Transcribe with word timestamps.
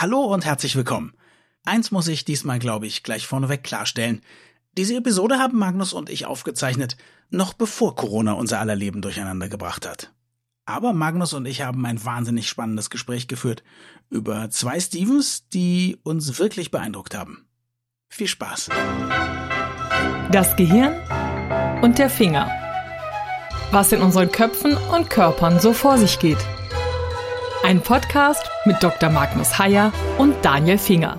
Hallo 0.00 0.20
und 0.32 0.44
herzlich 0.44 0.76
willkommen. 0.76 1.12
Eins 1.64 1.90
muss 1.90 2.06
ich 2.06 2.24
diesmal, 2.24 2.60
glaube 2.60 2.86
ich, 2.86 3.02
gleich 3.02 3.26
vorneweg 3.26 3.64
klarstellen. 3.64 4.22
Diese 4.76 4.94
Episode 4.94 5.40
haben 5.40 5.58
Magnus 5.58 5.92
und 5.92 6.08
ich 6.08 6.24
aufgezeichnet, 6.24 6.96
noch 7.30 7.52
bevor 7.52 7.96
Corona 7.96 8.34
unser 8.34 8.60
aller 8.60 8.76
Leben 8.76 9.02
durcheinander 9.02 9.48
gebracht 9.48 9.88
hat. 9.88 10.12
Aber 10.66 10.92
Magnus 10.92 11.32
und 11.32 11.46
ich 11.46 11.62
haben 11.62 11.84
ein 11.84 12.04
wahnsinnig 12.04 12.48
spannendes 12.48 12.90
Gespräch 12.90 13.26
geführt 13.26 13.64
über 14.08 14.50
zwei 14.50 14.78
Stevens, 14.78 15.48
die 15.48 15.98
uns 16.04 16.38
wirklich 16.38 16.70
beeindruckt 16.70 17.16
haben. 17.16 17.48
Viel 18.08 18.28
Spaß. 18.28 18.68
Das 20.30 20.54
Gehirn 20.54 20.94
und 21.82 21.98
der 21.98 22.08
Finger. 22.08 22.48
Was 23.72 23.90
in 23.90 24.00
unseren 24.00 24.30
Köpfen 24.30 24.76
und 24.76 25.10
Körpern 25.10 25.58
so 25.58 25.72
vor 25.72 25.98
sich 25.98 26.20
geht. 26.20 26.38
Ein 27.64 27.82
Podcast 27.82 28.48
mit 28.64 28.82
Dr. 28.82 29.10
Magnus 29.10 29.58
Heyer 29.58 29.92
und 30.16 30.34
Daniel 30.42 30.78
Finger. 30.78 31.18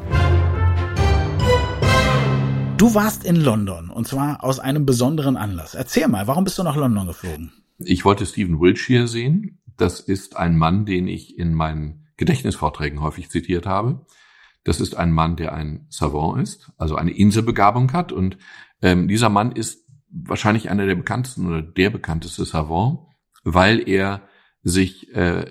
Du 2.78 2.96
warst 2.96 3.26
in 3.26 3.36
London 3.36 3.90
und 3.90 4.08
zwar 4.08 4.44
aus 4.44 4.60
einem 4.60 4.86
besonderen 4.86 5.38
Anlass. 5.38 5.76
Erzähl 5.76 6.08
mal, 6.08 6.28
warum 6.28 6.46
bist 6.46 6.58
du 6.58 6.64
nach 6.64 6.76
London 6.76 7.08
geflogen? 7.08 7.52
Ich 7.78 8.06
wollte 8.06 8.26
Stephen 8.26 8.60
Wiltshire 8.60 9.08
sehen. 9.08 9.60
Das 9.78 10.00
ist 10.00 10.38
ein 10.38 10.58
Mann, 10.58 10.86
den 10.86 11.08
ich 11.08 11.38
in 11.38 11.54
meinen 11.54 12.08
Gedächtnisvorträgen 12.18 13.02
häufig 13.02 13.30
zitiert 13.30 13.66
habe. 13.66 14.06
Das 14.64 14.80
ist 14.80 14.96
ein 14.96 15.12
Mann, 15.12 15.36
der 15.36 15.54
ein 15.54 15.86
Savant 15.90 16.42
ist, 16.42 16.72
also 16.78 16.96
eine 16.96 17.12
Inselbegabung 17.12 17.92
hat. 17.94 18.12
Und 18.12 18.38
ähm, 18.82 19.08
dieser 19.08 19.30
Mann 19.30 19.52
ist 19.52 19.86
wahrscheinlich 20.10 20.70
einer 20.70 20.86
der 20.86 20.96
bekanntesten 20.96 21.48
oder 21.48 21.62
der 21.62 21.90
bekannteste 21.90 22.46
Savant, 22.46 23.00
weil 23.44 23.88
er 23.88 24.22
sich 24.64 25.14
äh, 25.14 25.46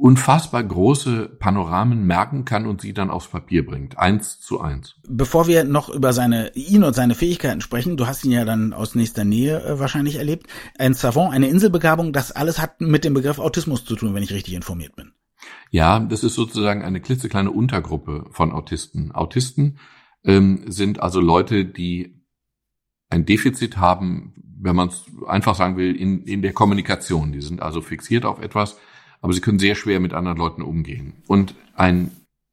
unfassbar 0.00 0.64
große 0.64 1.28
Panoramen 1.28 2.06
merken 2.06 2.46
kann 2.46 2.66
und 2.66 2.80
sie 2.80 2.94
dann 2.94 3.10
aufs 3.10 3.28
Papier 3.28 3.66
bringt. 3.66 3.98
Eins 3.98 4.40
zu 4.40 4.60
eins. 4.60 4.96
Bevor 5.06 5.46
wir 5.46 5.64
noch 5.64 5.90
über 5.90 6.12
seine, 6.12 6.52
ihn 6.54 6.84
und 6.84 6.94
seine 6.94 7.14
Fähigkeiten 7.14 7.60
sprechen, 7.60 7.98
du 7.98 8.06
hast 8.06 8.24
ihn 8.24 8.32
ja 8.32 8.46
dann 8.46 8.72
aus 8.72 8.94
nächster 8.94 9.24
Nähe 9.24 9.62
äh, 9.62 9.78
wahrscheinlich 9.78 10.16
erlebt. 10.16 10.46
Ein 10.78 10.94
Savant, 10.94 11.34
eine 11.34 11.48
Inselbegabung, 11.48 12.12
das 12.12 12.32
alles 12.32 12.58
hat 12.58 12.80
mit 12.80 13.04
dem 13.04 13.12
Begriff 13.12 13.38
Autismus 13.38 13.84
zu 13.84 13.94
tun, 13.94 14.14
wenn 14.14 14.22
ich 14.22 14.32
richtig 14.32 14.54
informiert 14.54 14.96
bin. 14.96 15.12
Ja, 15.70 16.00
das 16.00 16.24
ist 16.24 16.34
sozusagen 16.34 16.82
eine 16.82 17.00
klitzekleine 17.00 17.50
Untergruppe 17.50 18.26
von 18.30 18.52
Autisten. 18.52 19.12
Autisten 19.12 19.78
ähm, 20.24 20.64
sind 20.66 21.00
also 21.00 21.20
Leute, 21.20 21.66
die 21.66 22.24
ein 23.10 23.26
Defizit 23.26 23.76
haben, 23.76 24.34
wenn 24.58 24.76
man 24.76 24.88
es 24.88 25.04
einfach 25.26 25.54
sagen 25.54 25.76
will, 25.76 25.94
in, 25.94 26.22
in 26.24 26.42
der 26.42 26.52
Kommunikation. 26.52 27.32
Die 27.32 27.40
sind 27.42 27.60
also 27.60 27.80
fixiert 27.82 28.24
auf 28.24 28.40
etwas, 28.40 28.78
aber 29.20 29.32
sie 29.32 29.40
können 29.40 29.58
sehr 29.58 29.74
schwer 29.74 30.00
mit 30.00 30.12
anderen 30.12 30.38
Leuten 30.38 30.62
umgehen. 30.62 31.22
Und 31.26 31.54
ein 31.74 32.10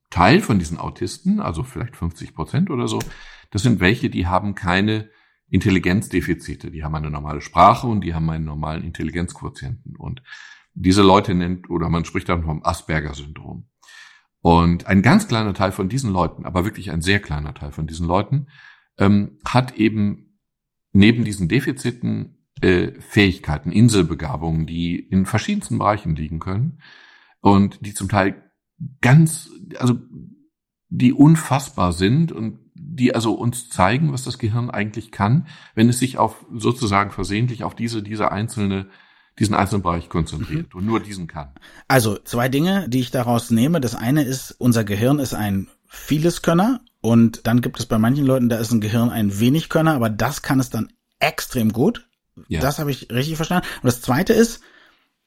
Teil 0.10 0.42
von 0.42 0.60
diesen 0.60 0.78
Autisten, 0.78 1.40
also 1.40 1.64
vielleicht 1.64 1.96
50 1.96 2.34
Prozent 2.34 2.70
oder 2.70 2.88
so, 2.88 3.00
das 3.52 3.62
sind 3.62 3.80
welche, 3.80 4.10
die 4.10 4.28
haben 4.28 4.56
keine 4.56 5.10
Intelligenzdefizite. 5.50 6.72
Die 6.72 6.84
haben 6.84 6.96
eine 6.96 7.10
normale 7.10 7.42
Sprache 7.42 7.88
und 7.88 8.02
die 8.02 8.14
haben 8.14 8.30
einen 8.30 8.46
normalen 8.46 8.84
Intelligenzquotienten. 8.84 9.96
Und 9.96 10.22
diese 10.74 11.02
Leute 11.02 11.34
nennt, 11.34 11.70
oder 11.70 11.90
man 11.90 12.06
spricht 12.06 12.30
dann 12.30 12.44
vom 12.44 12.64
Asperger-Syndrom. 12.64 13.68
Und 14.42 14.86
ein 14.86 15.02
ganz 15.02 15.28
kleiner 15.28 15.54
Teil 15.54 15.72
von 15.72 15.90
diesen 15.90 16.12
Leuten, 16.12 16.46
aber 16.46 16.66
wirklich 16.66 16.92
ein 16.92 17.02
sehr 17.02 17.20
kleiner 17.20 17.54
Teil 17.54 17.72
von 17.72 17.88
diesen 17.88 18.08
Leuten, 18.08 18.48
ähm, 18.98 19.40
hat 19.46 19.78
eben 19.78 20.40
neben 20.92 21.24
diesen 21.24 21.48
Defiziten 21.48 22.37
äh, 22.62 22.92
Fähigkeiten, 23.00 23.72
Inselbegabungen, 23.72 24.66
die 24.66 24.98
in 24.98 25.26
verschiedensten 25.26 25.78
Bereichen 25.78 26.16
liegen 26.16 26.40
können 26.40 26.80
und 27.42 27.86
die 27.86 27.94
zum 27.94 28.10
Teil 28.10 28.52
ganz, 29.02 29.50
also 29.78 30.00
die 30.90 31.14
unfassbar 31.14 31.94
sind 31.94 32.32
und 32.32 32.60
die 32.74 33.14
also 33.14 33.34
uns 33.34 33.70
zeigen, 33.70 34.14
was 34.14 34.24
das 34.24 34.38
Gehirn 34.38 34.70
eigentlich 34.70 35.12
kann, 35.12 35.48
wenn 35.76 35.90
es 35.90 36.00
sich 36.00 36.18
auf 36.18 36.46
sozusagen 36.54 37.12
versehentlich 37.12 37.64
auf 37.64 37.76
diese, 37.76 38.02
diese 38.02 38.32
einzelne 38.32 38.88
diesen 39.40 39.56
einzelnen 39.56 39.84
Bereich 39.84 40.10
konzentriert 40.10 40.74
mhm. 40.74 40.80
und 40.80 40.86
nur 40.86 41.00
diesen 41.00 41.28
kann. 41.28 41.50
Also 41.88 42.18
zwei 42.18 42.50
Dinge, 42.50 42.90
die 42.90 43.00
ich 43.00 43.12
daraus 43.12 43.52
nehme. 43.52 43.80
Das 43.82 43.96
eine 43.96 44.24
ist, 44.24 44.52
unser 44.58 44.84
Gehirn 44.84 45.20
ist 45.20 45.34
ein 45.34 45.68
Vieleskönner 45.86 46.82
und 47.02 47.46
dann 47.48 47.62
gibt 47.62 47.80
es 47.80 47.86
bei 47.86 47.98
manchen 47.98 48.26
Leuten, 48.26 48.50
da 48.50 48.58
ist 48.58 48.72
ein 48.72 48.82
Gehirn 48.82 49.10
ein 49.10 49.40
Wenigkönner, 49.40 49.94
aber 49.94 50.10
das 50.10 50.42
kann 50.42 50.60
es 50.60 50.70
dann 50.70 50.92
extrem 51.20 51.72
gut. 51.72 52.07
Ja. 52.48 52.62
Das 52.62 52.80
habe 52.80 52.92
ich 52.92 53.12
richtig 53.12 53.36
verstanden. 53.36 53.68
Und 53.82 53.86
das 53.86 54.02
zweite 54.02 54.34
ist 54.34 54.62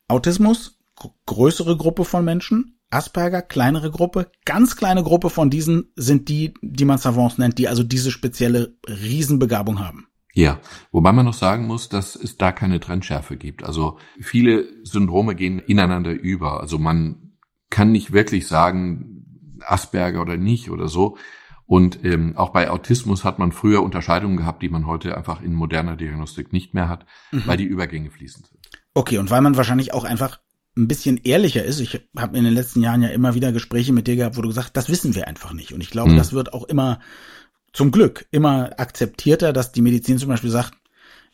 Autismus, 0.09 0.79
größere 1.27 1.77
Gruppe 1.77 2.05
von 2.05 2.25
Menschen, 2.25 2.79
Asperger, 2.91 3.43
kleinere 3.43 3.91
Gruppe, 3.91 4.31
ganz 4.45 4.77
kleine 4.77 5.03
Gruppe 5.03 5.31
von 5.31 5.49
diesen 5.49 5.93
sind 5.95 6.29
die, 6.29 6.55
die 6.61 6.85
man 6.85 6.99
Savants 6.99 7.39
nennt, 7.39 7.59
die 7.59 7.69
also 7.69 7.85
diese 7.85 8.11
spezielle 8.11 8.77
Riesenbegabung 8.89 9.79
haben. 9.79 10.09
Ja, 10.33 10.61
wobei 10.93 11.13
man 11.13 11.27
noch 11.27 11.35
sagen 11.35 11.67
muss, 11.67 11.89
dass 11.89 12.17
es 12.17 12.37
da 12.37 12.53
keine 12.53 12.81
Trennschärfe 12.81 13.37
gibt. 13.37 13.65
Also 13.65 13.99
viele 14.21 14.69
Syndrome 14.85 15.35
gehen 15.35 15.59
ineinander 15.59 16.13
über. 16.13 16.61
Also 16.61 16.79
man 16.79 17.33
kann 17.69 17.93
nicht 17.93 18.13
wirklich 18.13 18.47
sagen, 18.47 19.61
Asperger 19.61 20.21
oder 20.23 20.37
nicht 20.37 20.71
oder 20.71 20.89
so. 20.89 21.17
Und 21.71 22.05
ähm, 22.05 22.37
auch 22.37 22.51
bei 22.51 22.69
Autismus 22.69 23.23
hat 23.23 23.39
man 23.39 23.53
früher 23.53 23.85
Unterscheidungen 23.85 24.37
gehabt, 24.37 24.61
die 24.61 24.69
man 24.69 24.89
heute 24.89 25.17
einfach 25.17 25.41
in 25.41 25.55
moderner 25.55 25.95
Diagnostik 25.95 26.53
nicht 26.53 26.75
mehr 26.75 26.89
hat, 26.89 27.07
mhm. 27.31 27.45
weil 27.47 27.59
die 27.59 27.65
Übergänge 27.65 28.11
fließend 28.11 28.49
sind. 28.49 28.59
Okay, 28.93 29.19
und 29.19 29.31
weil 29.31 29.41
man 29.41 29.57
wahrscheinlich 29.57 29.95
auch 29.95 30.03
einfach 30.03 30.41
ein 30.77 30.89
bisschen 30.89 31.19
ehrlicher 31.19 31.63
ist. 31.63 31.79
Ich 31.79 32.01
habe 32.19 32.37
in 32.37 32.43
den 32.43 32.55
letzten 32.55 32.83
Jahren 32.83 33.03
ja 33.03 33.11
immer 33.11 33.37
wieder 33.37 33.53
Gespräche 33.53 33.93
mit 33.93 34.09
dir 34.09 34.17
gehabt, 34.17 34.37
wo 34.37 34.43
du 34.43 34.49
gesagt, 34.49 34.77
das 34.77 34.89
wissen 34.89 35.15
wir 35.15 35.29
einfach 35.29 35.53
nicht. 35.53 35.73
Und 35.73 35.81
ich 35.81 35.91
glaube, 35.91 36.11
mhm. 36.11 36.17
das 36.17 36.33
wird 36.33 36.53
auch 36.55 36.65
immer 36.65 36.99
zum 37.73 37.93
Glück 37.93 38.27
immer 38.33 38.73
akzeptierter, 38.77 39.53
dass 39.53 39.71
die 39.71 39.83
Medizin 39.83 40.19
zum 40.19 40.29
Beispiel 40.29 40.51
sagt, 40.51 40.75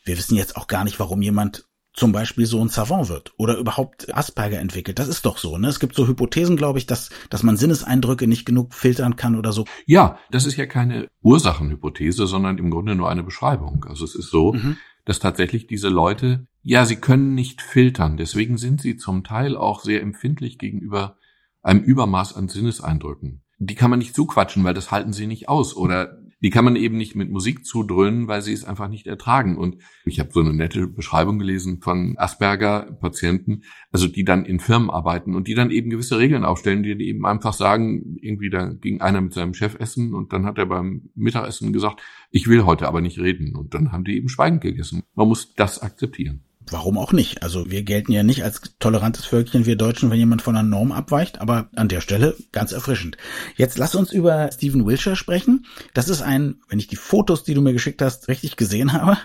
wir 0.05 0.19
wissen 0.19 0.37
jetzt 0.37 0.59
auch 0.59 0.67
gar 0.67 0.85
nicht, 0.85 1.01
warum 1.01 1.23
jemand 1.23 1.66
zum 1.97 2.13
Beispiel 2.13 2.45
so 2.45 2.61
ein 2.63 2.69
Savant 2.69 3.09
wird 3.09 3.33
oder 3.39 3.57
überhaupt 3.57 4.15
Asperger 4.15 4.61
entwickelt. 4.61 4.99
Das 4.99 5.09
ist 5.09 5.25
doch 5.25 5.39
so, 5.39 5.57
ne? 5.57 5.69
Es 5.69 5.81
gibt 5.81 5.97
so 5.97 6.07
Hypothesen, 6.07 6.57
glaube 6.57 6.79
ich, 6.79 6.87
dass, 6.87 7.09
dass 7.31 7.43
man 7.43 7.57
Sinneseindrücke 7.57 8.27
nicht 8.27 8.45
genug 8.45 8.75
filtern 8.75 9.17
kann 9.17 9.35
oder 9.35 9.53
so. 9.53 9.65
Ja, 9.87 10.19
das 10.31 10.45
ist 10.45 10.57
ja 10.57 10.67
keine 10.67 11.09
Ursachenhypothese, 11.23 12.27
sondern 12.27 12.59
im 12.59 12.71
Grunde 12.71 12.95
nur 12.95 13.11
eine 13.11 13.23
Beschreibung. 13.23 13.87
Also 13.89 14.05
es 14.05 14.15
ist 14.15 14.31
so, 14.31 14.53
mhm. 14.53 14.77
dass 15.07 15.21
tatsächlich 15.21 15.67
diese 15.67 15.89
Leute, 15.89 16.47
ja, 16.63 16.85
sie 16.85 16.97
können 16.97 17.35
nicht 17.35 17.63
filtern. 17.63 18.19
Deswegen 18.19 18.59
sind 18.59 18.83
sie 18.83 18.99
zum 18.99 19.25
Teil 19.25 19.57
auch 19.57 19.81
sehr 19.81 20.03
empfindlich 20.03 20.59
gegenüber 20.59 21.17
einem 21.63 21.83
Übermaß 21.83 22.37
an 22.37 22.49
Sinneseindrücken. 22.49 23.43
Die 23.59 23.75
kann 23.75 23.89
man 23.89 24.01
nicht 24.01 24.15
zuquatschen, 24.15 24.63
weil 24.65 24.75
das 24.75 24.91
halten 24.91 25.15
sie 25.15 25.27
nicht 25.27 25.49
aus. 25.49 25.75
Oder 25.75 26.19
die 26.41 26.51
kann 26.51 26.65
man 26.65 26.77
eben 26.77 26.97
nicht 26.97 27.17
mit 27.17 27.31
Musik 27.31 27.65
zudröhnen, 27.65 28.29
weil 28.29 28.43
sie 28.43 28.53
es 28.53 28.65
einfach 28.65 28.89
nicht 28.89 29.07
ertragen. 29.07 29.57
Und 29.57 29.79
ich 30.05 30.21
habe 30.21 30.31
so 30.33 30.41
eine 30.41 30.53
nette 30.53 30.87
Beschreibung 30.87 31.39
gelesen 31.39 31.81
von 31.81 32.15
Asperger-Patienten, 32.19 33.63
also 33.91 34.07
die 34.07 34.25
dann 34.25 34.45
in 34.45 34.61
Firmen 34.61 34.91
arbeiten 34.91 35.35
und 35.35 35.49
die 35.49 35.55
dann 35.55 35.71
eben 35.71 35.89
gewisse 35.91 36.19
Regeln 36.19 36.45
aufstellen, 36.45 36.83
die 36.83 36.91
eben 36.91 37.25
einfach 37.25 37.55
sagen, 37.55 38.17
irgendwie 38.21 38.51
da 38.51 38.67
ging 38.67 39.01
einer 39.01 39.21
mit 39.21 39.33
seinem 39.33 39.55
Chef 39.55 39.77
essen 39.81 40.15
und 40.15 40.33
dann 40.33 40.45
hat 40.45 40.59
er 40.59 40.67
beim 40.67 41.11
Mittagessen 41.15 41.73
gesagt, 41.73 42.03
ich 42.31 42.49
will 42.49 42.65
heute 42.65 42.87
aber 42.87 43.01
nicht 43.01 43.19
reden. 43.19 43.57
Und 43.57 43.75
dann 43.75 43.93
haben 43.93 44.05
die 44.05 44.17
eben 44.17 44.29
schweigend 44.29 44.61
gegessen. 44.61 45.03
Man 45.15 45.29
muss 45.29 45.55
das 45.55 45.81
akzeptieren 45.81 46.43
warum 46.71 46.99
auch 46.99 47.13
nicht? 47.13 47.43
Also 47.43 47.71
wir 47.71 47.83
gelten 47.83 48.13
ja 48.13 48.23
nicht 48.23 48.45
als 48.45 48.77
tolerantes 48.79 49.25
Völkchen, 49.25 49.67
wir 49.67 49.77
Deutschen, 49.77 50.11
wenn 50.11 50.19
jemand 50.19 50.43
von 50.43 50.57
einer 50.57 50.69
Norm 50.69 50.93
abweicht, 50.93 51.41
aber 51.41 51.71
an 51.77 51.89
der 51.89 52.01
Stelle 52.01 52.37
ganz 52.53 52.73
erfrischend. 52.73 53.17
Jetzt 53.57 53.79
lass 53.79 53.95
uns 53.95 54.13
über 54.13 54.51
Stephen 54.53 54.87
Wilshire 54.87 55.17
sprechen. 55.17 55.67
Das 55.95 56.09
ist 56.09 56.23
ein, 56.23 56.61
wenn 56.69 56.79
ich 56.79 56.89
die 56.89 56.97
Fotos, 56.97 57.45
die 57.45 57.55
du 57.55 57.61
mir 57.61 57.73
geschickt 57.73 58.03
hast, 58.03 58.29
richtig 58.29 58.57
gesehen 58.57 58.93
habe, 58.93 59.19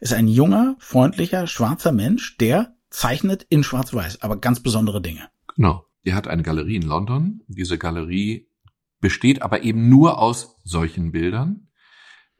ist 0.00 0.12
ein 0.12 0.28
junger, 0.28 0.76
freundlicher, 0.78 1.46
schwarzer 1.46 1.92
Mensch, 1.92 2.36
der 2.38 2.74
zeichnet 2.90 3.46
in 3.48 3.64
Schwarz-Weiß, 3.64 4.22
aber 4.22 4.36
ganz 4.36 4.60
besondere 4.60 5.00
Dinge. 5.00 5.28
Genau. 5.56 5.86
Der 6.04 6.14
hat 6.14 6.26
eine 6.26 6.42
Galerie 6.42 6.76
in 6.76 6.82
London. 6.82 7.42
Diese 7.46 7.78
Galerie 7.78 8.48
besteht 9.00 9.42
aber 9.42 9.62
eben 9.62 9.88
nur 9.88 10.18
aus 10.18 10.56
solchen 10.64 11.12
Bildern. 11.12 11.68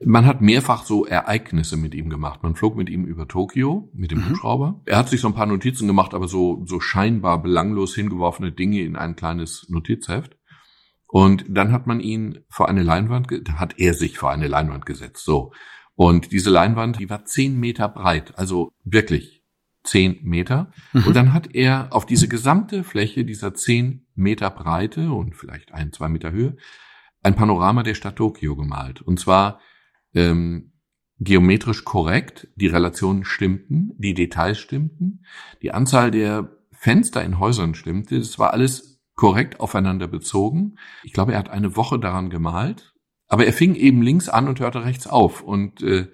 Man 0.05 0.27
hat 0.27 0.41
mehrfach 0.41 0.85
so 0.85 1.07
Ereignisse 1.07 1.77
mit 1.77 1.95
ihm 1.95 2.11
gemacht. 2.11 2.43
Man 2.43 2.55
flog 2.55 2.77
mit 2.77 2.89
ihm 2.89 3.05
über 3.05 3.29
Tokio 3.29 3.91
mit 3.95 4.11
dem 4.11 4.19
mhm. 4.19 4.31
Hubschrauber. 4.31 4.81
Er 4.87 4.99
hat 4.99 5.09
sich 5.09 5.21
so 5.21 5.29
ein 5.29 5.35
paar 5.35 5.47
Notizen 5.47 5.87
gemacht, 5.87 6.15
aber 6.15 6.29
so, 6.29 6.63
so 6.67 6.81
scheinbar 6.81 7.43
belanglos 7.43 7.95
hingeworfene 7.95 8.53
Dinge 8.53 8.81
in 8.81 8.97
ein 8.97 9.17
kleines 9.17 9.67
Notizheft. 9.69 10.37
Und 11.07 11.45
dann 11.49 11.73
hat 11.73 11.87
man 11.87 12.01
ihn 12.01 12.41
vor 12.49 12.69
eine 12.69 12.83
Leinwand, 12.83 13.29
hat 13.57 13.79
er 13.79 13.95
sich 13.95 14.19
vor 14.19 14.31
eine 14.31 14.49
Leinwand 14.49 14.87
gesetzt, 14.87 15.25
so. 15.25 15.53
Und 15.95 16.33
diese 16.33 16.49
Leinwand, 16.49 16.99
die 16.99 17.11
war 17.11 17.27
zehn 17.27 17.61
Meter 17.61 17.89
breit, 17.89 18.39
also 18.39 18.73
wirklich 18.83 19.45
zehn 19.85 20.21
Meter. 20.23 20.73
Mhm. 20.93 21.07
Und 21.07 21.17
dann 21.17 21.35
hat 21.35 21.55
er 21.55 21.89
auf 21.91 22.07
diese 22.07 22.29
gesamte 22.29 22.83
Fläche 22.83 23.25
dieser 23.25 23.53
zehn 23.53 24.07
Meter 24.15 24.51
Breite 24.51 25.13
und 25.13 25.37
vielleicht 25.37 25.73
ein, 25.75 25.93
zwei 25.93 26.09
Meter 26.09 26.33
Höhe 26.33 26.57
ein 27.23 27.37
Panorama 27.37 27.83
der 27.83 27.95
Stadt 27.95 28.17
Tokio 28.17 28.57
gemalt. 28.57 29.01
Und 29.01 29.21
zwar 29.21 29.61
ähm, 30.15 30.73
geometrisch 31.19 31.85
korrekt, 31.85 32.49
die 32.57 32.67
Relationen 32.67 33.25
stimmten, 33.25 33.93
die 33.99 34.15
Details 34.15 34.59
stimmten, 34.59 35.25
die 35.63 35.73
Anzahl 35.73 36.11
der 36.11 36.57
Fenster 36.73 37.23
in 37.23 37.39
Häusern 37.39 37.75
stimmte, 37.75 38.19
das 38.19 38.39
war 38.39 38.53
alles 38.53 39.01
korrekt 39.15 39.61
aufeinander 39.61 40.09
bezogen. 40.09 40.79
Ich 41.05 41.13
glaube, 41.13 41.33
er 41.33 41.39
hat 41.39 41.51
eine 41.51 41.77
Woche 41.77 41.99
daran 41.99 42.31
gemalt, 42.31 42.95
aber 43.29 43.47
er 43.47 43.53
fing 43.53 43.75
eben 43.75 44.03
links 44.03 44.29
an 44.29 44.49
und 44.49 44.59
hörte 44.59 44.85
rechts 44.85 45.07
auf. 45.07 45.43
Und 45.43 45.83
äh, 45.83 46.09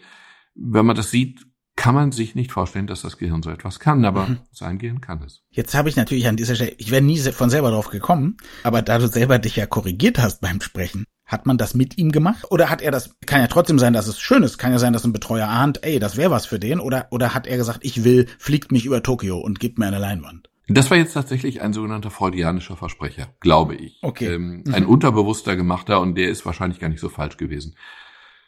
wenn 0.54 0.84
man 0.84 0.96
das 0.96 1.10
sieht, 1.10 1.46
kann 1.74 1.94
man 1.94 2.10
sich 2.10 2.34
nicht 2.34 2.50
vorstellen, 2.50 2.88
dass 2.88 3.02
das 3.02 3.18
Gehirn 3.18 3.42
so 3.42 3.50
etwas 3.50 3.78
kann, 3.78 4.04
aber 4.04 4.26
mhm. 4.26 4.38
sein 4.50 4.78
Gehirn 4.78 5.00
kann 5.00 5.22
es. 5.22 5.44
Jetzt 5.48 5.74
habe 5.74 5.88
ich 5.88 5.94
natürlich 5.94 6.26
an 6.26 6.36
dieser 6.36 6.56
Stelle, 6.56 6.74
ich 6.76 6.90
wäre 6.90 7.02
nie 7.02 7.18
von 7.18 7.50
selber 7.50 7.70
drauf 7.70 7.88
gekommen, 7.88 8.36
aber 8.64 8.82
da 8.82 8.98
du 8.98 9.06
selber 9.06 9.38
dich 9.38 9.54
ja 9.56 9.66
korrigiert 9.66 10.18
hast 10.18 10.40
beim 10.40 10.60
Sprechen, 10.60 11.06
hat 11.28 11.46
man 11.46 11.58
das 11.58 11.74
mit 11.74 11.98
ihm 11.98 12.10
gemacht? 12.10 12.46
Oder 12.50 12.70
hat 12.70 12.82
er 12.82 12.90
das, 12.90 13.14
kann 13.26 13.40
ja 13.40 13.46
trotzdem 13.46 13.78
sein, 13.78 13.92
dass 13.92 14.08
es 14.08 14.18
schön 14.18 14.42
ist, 14.42 14.58
kann 14.58 14.72
ja 14.72 14.78
sein, 14.78 14.94
dass 14.94 15.04
ein 15.04 15.12
Betreuer 15.12 15.46
ahnt, 15.46 15.84
ey, 15.84 16.00
das 16.00 16.16
wäre 16.16 16.30
was 16.30 16.46
für 16.46 16.58
den, 16.58 16.80
oder, 16.80 17.06
oder 17.10 17.34
hat 17.34 17.46
er 17.46 17.58
gesagt, 17.58 17.80
ich 17.82 18.02
will, 18.02 18.26
fliegt 18.38 18.72
mich 18.72 18.86
über 18.86 19.02
Tokio 19.02 19.38
und 19.38 19.60
gibt 19.60 19.78
mir 19.78 19.86
eine 19.86 19.98
Leinwand? 19.98 20.50
Das 20.68 20.90
war 20.90 20.98
jetzt 20.98 21.14
tatsächlich 21.14 21.62
ein 21.62 21.72
sogenannter 21.72 22.10
freudianischer 22.10 22.76
Versprecher, 22.76 23.28
glaube 23.40 23.74
ich. 23.74 23.98
Okay. 24.02 24.34
Ähm, 24.34 24.64
ein 24.72 24.82
mhm. 24.82 24.88
unterbewusster 24.88 25.54
gemachter 25.54 26.00
und 26.00 26.16
der 26.16 26.28
ist 26.28 26.44
wahrscheinlich 26.44 26.80
gar 26.80 26.88
nicht 26.88 27.00
so 27.00 27.08
falsch 27.08 27.36
gewesen. 27.36 27.76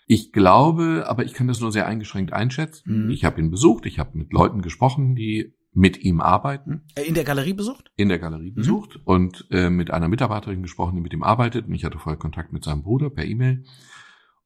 Ich 0.07 0.33
glaube, 0.33 1.05
aber 1.07 1.25
ich 1.25 1.35
kann 1.35 1.49
das 1.49 1.61
nur 1.61 1.73
sehr 1.73 1.87
eingeschränkt 1.87 2.33
einschätzen. 2.33 3.05
Mhm. 3.05 3.11
Ich 3.11 3.25
habe 3.25 3.41
ihn 3.41 3.51
besucht, 3.51 3.87
ich 3.87 3.99
habe 3.99 4.19
mit 4.19 4.33
Leuten 4.33 4.61
gesprochen, 4.61 5.15
die 5.15 5.55
mit 5.73 6.03
ihm 6.03 6.21
arbeiten. 6.21 6.83
Äh, 6.95 7.03
in 7.03 7.15
der 7.15 7.25
Galerie 7.25 7.53
besucht? 7.53 7.93
In 7.97 8.09
der 8.09 8.19
Galerie 8.19 8.51
mhm. 8.51 8.55
besucht 8.55 8.99
und 9.05 9.47
äh, 9.51 9.71
mit 9.71 9.91
einer 9.91 10.09
Mitarbeiterin 10.09 10.63
gesprochen, 10.63 10.97
die 10.97 11.03
mit 11.03 11.13
ihm 11.13 11.23
arbeitet. 11.23 11.67
Und 11.67 11.75
ich 11.75 11.85
hatte 11.85 11.99
vorher 11.99 12.19
Kontakt 12.19 12.53
mit 12.53 12.65
seinem 12.65 12.83
Bruder 12.83 13.11
per 13.11 13.25
E-Mail. 13.25 13.65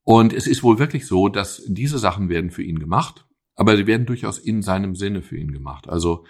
Und 0.02 0.32
es 0.32 0.46
ist 0.46 0.62
wohl 0.62 0.78
wirklich 0.78 1.06
so, 1.06 1.28
dass 1.28 1.62
diese 1.66 1.98
Sachen 1.98 2.28
werden 2.28 2.50
für 2.50 2.62
ihn 2.62 2.78
gemacht, 2.78 3.26
aber 3.54 3.76
sie 3.76 3.86
werden 3.86 4.04
durchaus 4.04 4.38
in 4.38 4.60
seinem 4.60 4.94
Sinne 4.94 5.22
für 5.22 5.38
ihn 5.38 5.52
gemacht. 5.52 5.88
Also 5.88 6.24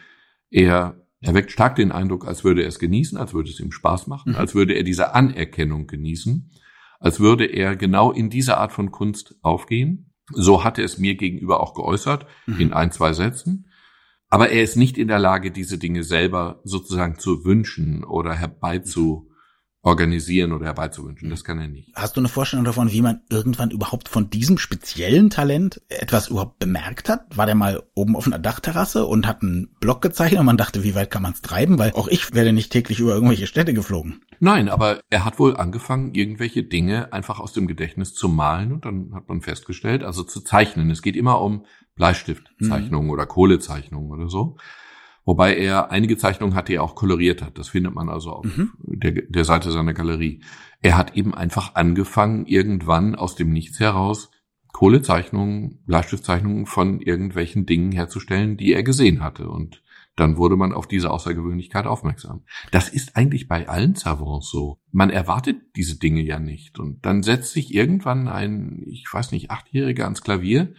er 0.50 1.00
er 1.20 1.32
weckt 1.32 1.50
stark 1.50 1.75
den 1.76 1.91
Eindruck, 1.91 2.26
als 2.26 2.44
würde 2.44 2.61
er 2.61 2.69
es 2.69 2.79
genießen, 2.79 3.17
als 3.17 3.32
würde 3.32 3.49
es 3.49 3.58
ihm 3.58 3.73
Spaß 3.73 4.08
machen, 4.08 4.32
mhm. 4.32 4.38
als 4.38 4.55
würde 4.55 4.75
er 4.75 4.82
diese 4.82 5.14
Anerkennung 5.14 5.87
genießen 5.87 6.50
als 7.05 7.20
würde 7.20 7.44
er 7.44 7.76
genau 7.76 8.12
in 8.12 8.31
diese 8.31 8.56
Art 8.56 8.73
von 8.73 8.91
Kunst 8.91 9.37
aufgehen. 9.43 10.14
So 10.32 10.64
hatte 10.64 10.82
es 10.82 10.96
mir 10.96 11.17
gegenüber 11.17 11.61
auch 11.61 11.75
geäußert, 11.75 12.26
mhm. 12.46 12.61
in 12.61 12.73
ein, 12.73 12.93
zwei 12.93 13.12
Sätzen. 13.12 13.69
Aber 14.30 14.50
er 14.50 14.62
ist 14.62 14.76
nicht 14.76 14.98
in 14.98 15.08
der 15.08 15.18
Lage, 15.18 15.50
diese 15.50 15.78
Dinge 15.78 16.02
selber 16.02 16.60
sozusagen 16.64 17.18
zu 17.18 17.44
wünschen 17.44 18.04
oder 18.04 18.34
herbeizu 18.34 19.30
organisieren 19.84 20.52
oder 20.52 20.66
herbeizuwünschen. 20.66 21.28
Das 21.28 21.44
kann 21.44 21.58
er 21.60 21.68
nicht. 21.68 21.92
Hast 21.94 22.16
du 22.16 22.20
eine 22.20 22.28
Vorstellung 22.28 22.64
davon, 22.64 22.90
wie 22.90 23.02
man 23.02 23.20
irgendwann 23.28 23.70
überhaupt 23.70 24.08
von 24.08 24.30
diesem 24.30 24.56
speziellen 24.56 25.28
Talent 25.28 25.82
etwas 25.88 26.28
überhaupt 26.28 26.58
bemerkt 26.58 27.10
hat? 27.10 27.36
War 27.36 27.44
der 27.44 27.54
mal 27.54 27.82
oben 27.94 28.16
auf 28.16 28.26
einer 28.26 28.38
Dachterrasse 28.38 29.04
und 29.04 29.26
hat 29.26 29.42
einen 29.42 29.68
Block 29.80 30.00
gezeichnet 30.00 30.40
und 30.40 30.46
man 30.46 30.56
dachte, 30.56 30.82
wie 30.84 30.94
weit 30.94 31.10
kann 31.10 31.22
man 31.22 31.32
es 31.32 31.42
treiben? 31.42 31.78
Weil 31.78 31.92
auch 31.92 32.08
ich 32.08 32.34
werde 32.34 32.54
nicht 32.54 32.72
täglich 32.72 32.98
über 32.98 33.14
irgendwelche 33.14 33.46
Städte 33.46 33.74
geflogen. 33.74 34.22
Nein, 34.40 34.70
aber 34.70 35.00
er 35.10 35.24
hat 35.24 35.38
wohl 35.38 35.56
angefangen, 35.56 36.14
irgendwelche 36.14 36.62
Dinge 36.62 37.12
einfach 37.12 37.38
aus 37.38 37.52
dem 37.52 37.66
Gedächtnis 37.66 38.14
zu 38.14 38.28
malen 38.28 38.72
und 38.72 38.86
dann 38.86 39.14
hat 39.14 39.28
man 39.28 39.42
festgestellt, 39.42 40.02
also 40.02 40.22
zu 40.22 40.40
zeichnen. 40.40 40.90
Es 40.90 41.02
geht 41.02 41.14
immer 41.14 41.42
um 41.42 41.66
Bleistiftzeichnungen 41.96 43.06
mhm. 43.06 43.12
oder 43.12 43.26
Kohlezeichnungen 43.26 44.11
oder 44.11 44.29
so. 44.29 44.56
Wobei 45.25 45.56
er 45.56 45.91
einige 45.91 46.19
Zeichnungen 46.19 46.55
hat, 46.55 46.69
die 46.69 46.75
er 46.75 46.82
auch 46.82 46.94
koloriert 46.94 47.41
hat. 47.41 47.58
Das 47.58 47.69
findet 47.69 47.94
man 47.94 48.11
also 48.11 48.31
auf 48.31 48.44
mhm. 48.44 48.73
der, 48.79 49.12
der 49.12 49.44
Seite 49.44 49.70
seiner 49.70 49.94
Galerie. 49.94 50.43
Er 50.82 50.99
hat 50.99 51.17
eben 51.17 51.35
einfach 51.35 51.75
angefangen, 51.75 52.44
irgendwann 52.44 53.14
aus 53.14 53.35
dem 53.35 53.50
Nichts 53.50 53.81
heraus 53.81 54.31
Kohlezeichnungen, 54.75 55.82
Bleistiftzeichnungen 55.87 56.67
von 56.67 57.00
irgendwelchen 57.00 57.64
Dingen 57.64 57.93
herzustellen, 57.93 58.56
die 58.56 58.73
er 58.73 58.82
gesehen 58.82 59.23
hatte. 59.23 59.49
Und 59.49 59.82
dann 60.17 60.37
wurde 60.37 60.56
man 60.56 60.73
auf 60.73 60.88
diese 60.88 61.11
Außergewöhnlichkeit 61.11 61.87
aufmerksam. 61.87 62.43
Das 62.73 62.88
ist 62.88 63.17
eigentlich 63.17 63.49
bei 63.49 63.69
allen 63.69 63.94
Savants 63.94 64.50
so. 64.50 64.81
Man 64.91 65.11
erwartet 65.11 65.62
diese 65.76 65.99
Dinge 65.99 66.23
ja 66.23 66.41
nicht. 66.41 66.79
Und 66.79 67.06
dann 67.06 67.23
setzt 67.23 67.52
sich 67.52 67.73
irgendwann 67.73 68.29
ein, 68.29 68.82
ich 68.87 69.06
weiß 69.11 69.31
nicht, 69.31 69.50
Achtjähriger 69.50 70.05
ans 70.05 70.23
Klavier 70.23 70.75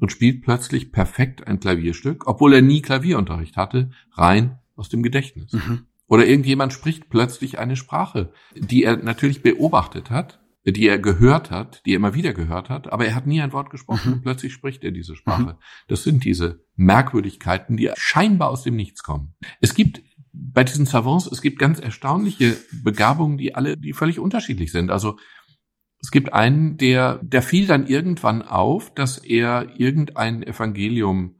und 0.00 0.12
spielt 0.12 0.42
plötzlich 0.42 0.92
perfekt 0.92 1.46
ein 1.46 1.60
Klavierstück, 1.60 2.26
obwohl 2.26 2.54
er 2.54 2.62
nie 2.62 2.82
Klavierunterricht 2.82 3.56
hatte, 3.56 3.90
rein 4.12 4.58
aus 4.76 4.88
dem 4.88 5.02
Gedächtnis. 5.02 5.52
Mhm. 5.52 5.86
Oder 6.06 6.26
irgendjemand 6.26 6.72
spricht 6.72 7.10
plötzlich 7.10 7.58
eine 7.58 7.76
Sprache, 7.76 8.32
die 8.56 8.84
er 8.84 8.96
natürlich 8.96 9.42
beobachtet 9.42 10.10
hat, 10.10 10.40
die 10.64 10.88
er 10.88 10.98
gehört 10.98 11.50
hat, 11.50 11.82
die 11.84 11.92
er 11.92 11.96
immer 11.96 12.14
wieder 12.14 12.32
gehört 12.32 12.70
hat, 12.70 12.92
aber 12.92 13.06
er 13.06 13.14
hat 13.14 13.26
nie 13.26 13.40
ein 13.40 13.52
Wort 13.52 13.70
gesprochen 13.70 14.08
mhm. 14.08 14.12
und 14.14 14.22
plötzlich 14.22 14.52
spricht 14.52 14.84
er 14.84 14.90
diese 14.90 15.16
Sprache. 15.16 15.42
Mhm. 15.42 15.58
Das 15.86 16.02
sind 16.02 16.24
diese 16.24 16.64
Merkwürdigkeiten, 16.76 17.76
die 17.76 17.90
scheinbar 17.96 18.50
aus 18.50 18.62
dem 18.62 18.76
Nichts 18.76 19.02
kommen. 19.02 19.34
Es 19.60 19.74
gibt 19.74 20.02
bei 20.32 20.64
diesen 20.64 20.86
Savants, 20.86 21.26
es 21.26 21.42
gibt 21.42 21.58
ganz 21.58 21.80
erstaunliche 21.80 22.56
Begabungen, 22.84 23.38
die 23.38 23.54
alle, 23.54 23.76
die 23.76 23.92
völlig 23.92 24.18
unterschiedlich 24.18 24.72
sind. 24.72 24.90
Also 24.90 25.18
es 26.00 26.10
gibt 26.10 26.32
einen, 26.32 26.76
der, 26.76 27.18
der 27.22 27.42
fiel 27.42 27.66
dann 27.66 27.86
irgendwann 27.86 28.42
auf, 28.42 28.94
dass 28.94 29.18
er 29.18 29.78
irgendein 29.78 30.42
Evangelium 30.42 31.36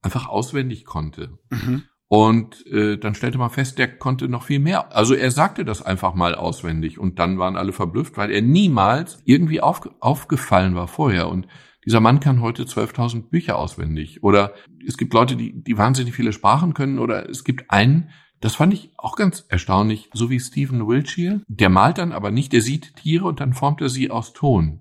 einfach 0.00 0.28
auswendig 0.28 0.84
konnte. 0.84 1.38
Mhm. 1.50 1.84
Und 2.08 2.66
äh, 2.66 2.96
dann 2.96 3.14
stellte 3.14 3.38
man 3.38 3.50
fest, 3.50 3.78
der 3.78 3.96
konnte 3.96 4.28
noch 4.28 4.44
viel 4.44 4.60
mehr. 4.60 4.94
Also 4.94 5.14
er 5.14 5.30
sagte 5.30 5.64
das 5.64 5.82
einfach 5.82 6.14
mal 6.14 6.34
auswendig 6.34 6.98
und 6.98 7.18
dann 7.18 7.38
waren 7.38 7.56
alle 7.56 7.72
verblüfft, 7.72 8.16
weil 8.16 8.30
er 8.30 8.42
niemals 8.42 9.20
irgendwie 9.24 9.60
auf, 9.60 9.88
aufgefallen 10.00 10.74
war 10.74 10.86
vorher. 10.86 11.28
Und 11.28 11.48
dieser 11.84 12.00
Mann 12.00 12.20
kann 12.20 12.40
heute 12.40 12.64
12.000 12.64 13.30
Bücher 13.30 13.58
auswendig. 13.58 14.22
Oder 14.22 14.54
es 14.86 14.96
gibt 14.96 15.12
Leute, 15.12 15.36
die, 15.36 15.62
die 15.62 15.76
wahnsinnig 15.76 16.14
viele 16.14 16.32
Sprachen 16.32 16.72
können. 16.72 16.98
Oder 16.98 17.28
es 17.28 17.42
gibt 17.44 17.70
einen, 17.70 18.10
das 18.44 18.56
fand 18.56 18.74
ich 18.74 18.90
auch 18.98 19.16
ganz 19.16 19.46
erstaunlich, 19.48 20.10
so 20.12 20.28
wie 20.28 20.38
Stephen 20.38 20.86
Wiltshire. 20.86 21.40
Der 21.48 21.70
malt 21.70 21.96
dann 21.96 22.12
aber 22.12 22.30
nicht, 22.30 22.52
der 22.52 22.60
sieht 22.60 22.94
Tiere 22.96 23.24
und 23.24 23.40
dann 23.40 23.54
formt 23.54 23.80
er 23.80 23.88
sie 23.88 24.10
aus 24.10 24.34
Ton. 24.34 24.80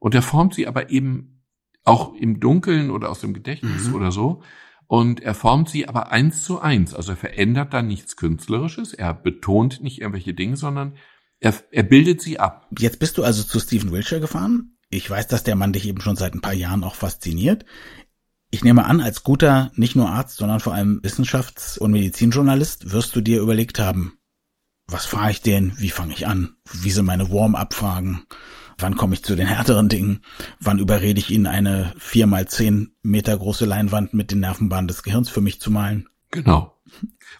Und 0.00 0.14
er 0.14 0.22
formt 0.22 0.54
sie 0.54 0.66
aber 0.66 0.88
eben 0.88 1.44
auch 1.84 2.14
im 2.14 2.40
Dunkeln 2.40 2.90
oder 2.90 3.10
aus 3.10 3.20
dem 3.20 3.34
Gedächtnis 3.34 3.88
mhm. 3.88 3.96
oder 3.96 4.12
so. 4.12 4.42
Und 4.86 5.20
er 5.20 5.34
formt 5.34 5.68
sie 5.68 5.86
aber 5.86 6.10
eins 6.10 6.42
zu 6.42 6.62
eins. 6.62 6.94
Also 6.94 7.12
er 7.12 7.16
verändert 7.16 7.74
da 7.74 7.82
nichts 7.82 8.16
Künstlerisches, 8.16 8.94
er 8.94 9.12
betont 9.12 9.82
nicht 9.82 10.00
irgendwelche 10.00 10.32
Dinge, 10.32 10.56
sondern 10.56 10.96
er, 11.38 11.52
er 11.70 11.82
bildet 11.82 12.22
sie 12.22 12.40
ab. 12.40 12.66
Jetzt 12.78 12.98
bist 12.98 13.18
du 13.18 13.24
also 13.24 13.42
zu 13.42 13.60
Stephen 13.60 13.92
Wiltshire 13.92 14.22
gefahren. 14.22 14.78
Ich 14.88 15.10
weiß, 15.10 15.26
dass 15.26 15.44
der 15.44 15.56
Mann 15.56 15.74
dich 15.74 15.86
eben 15.86 16.00
schon 16.00 16.16
seit 16.16 16.32
ein 16.32 16.40
paar 16.40 16.54
Jahren 16.54 16.82
auch 16.82 16.94
fasziniert. 16.94 17.66
Ich 18.54 18.62
nehme 18.62 18.84
an, 18.84 19.00
als 19.00 19.22
guter, 19.22 19.72
nicht 19.76 19.96
nur 19.96 20.10
Arzt, 20.10 20.36
sondern 20.36 20.60
vor 20.60 20.74
allem 20.74 21.00
Wissenschafts- 21.02 21.78
und 21.78 21.90
Medizinjournalist 21.90 22.92
wirst 22.92 23.16
du 23.16 23.22
dir 23.22 23.40
überlegt 23.40 23.78
haben, 23.78 24.18
was 24.86 25.06
frage 25.06 25.30
ich 25.30 25.40
den, 25.40 25.72
wie 25.78 25.88
fange 25.88 26.12
ich 26.12 26.26
an, 26.26 26.54
wie 26.70 26.90
sind 26.90 27.06
meine 27.06 27.30
Warm-up-Fragen, 27.30 28.26
wann 28.76 28.96
komme 28.96 29.14
ich 29.14 29.24
zu 29.24 29.36
den 29.36 29.46
härteren 29.48 29.88
Dingen, 29.88 30.20
wann 30.60 30.78
überrede 30.78 31.18
ich 31.18 31.30
ihn, 31.30 31.46
eine 31.46 31.94
vier 31.98 32.26
mal 32.26 32.46
zehn 32.46 32.94
Meter 33.00 33.38
große 33.38 33.64
Leinwand 33.64 34.12
mit 34.12 34.30
den 34.30 34.40
Nervenbahnen 34.40 34.86
des 34.86 35.02
Gehirns 35.02 35.30
für 35.30 35.40
mich 35.40 35.58
zu 35.58 35.70
malen. 35.70 36.10
Genau. 36.30 36.71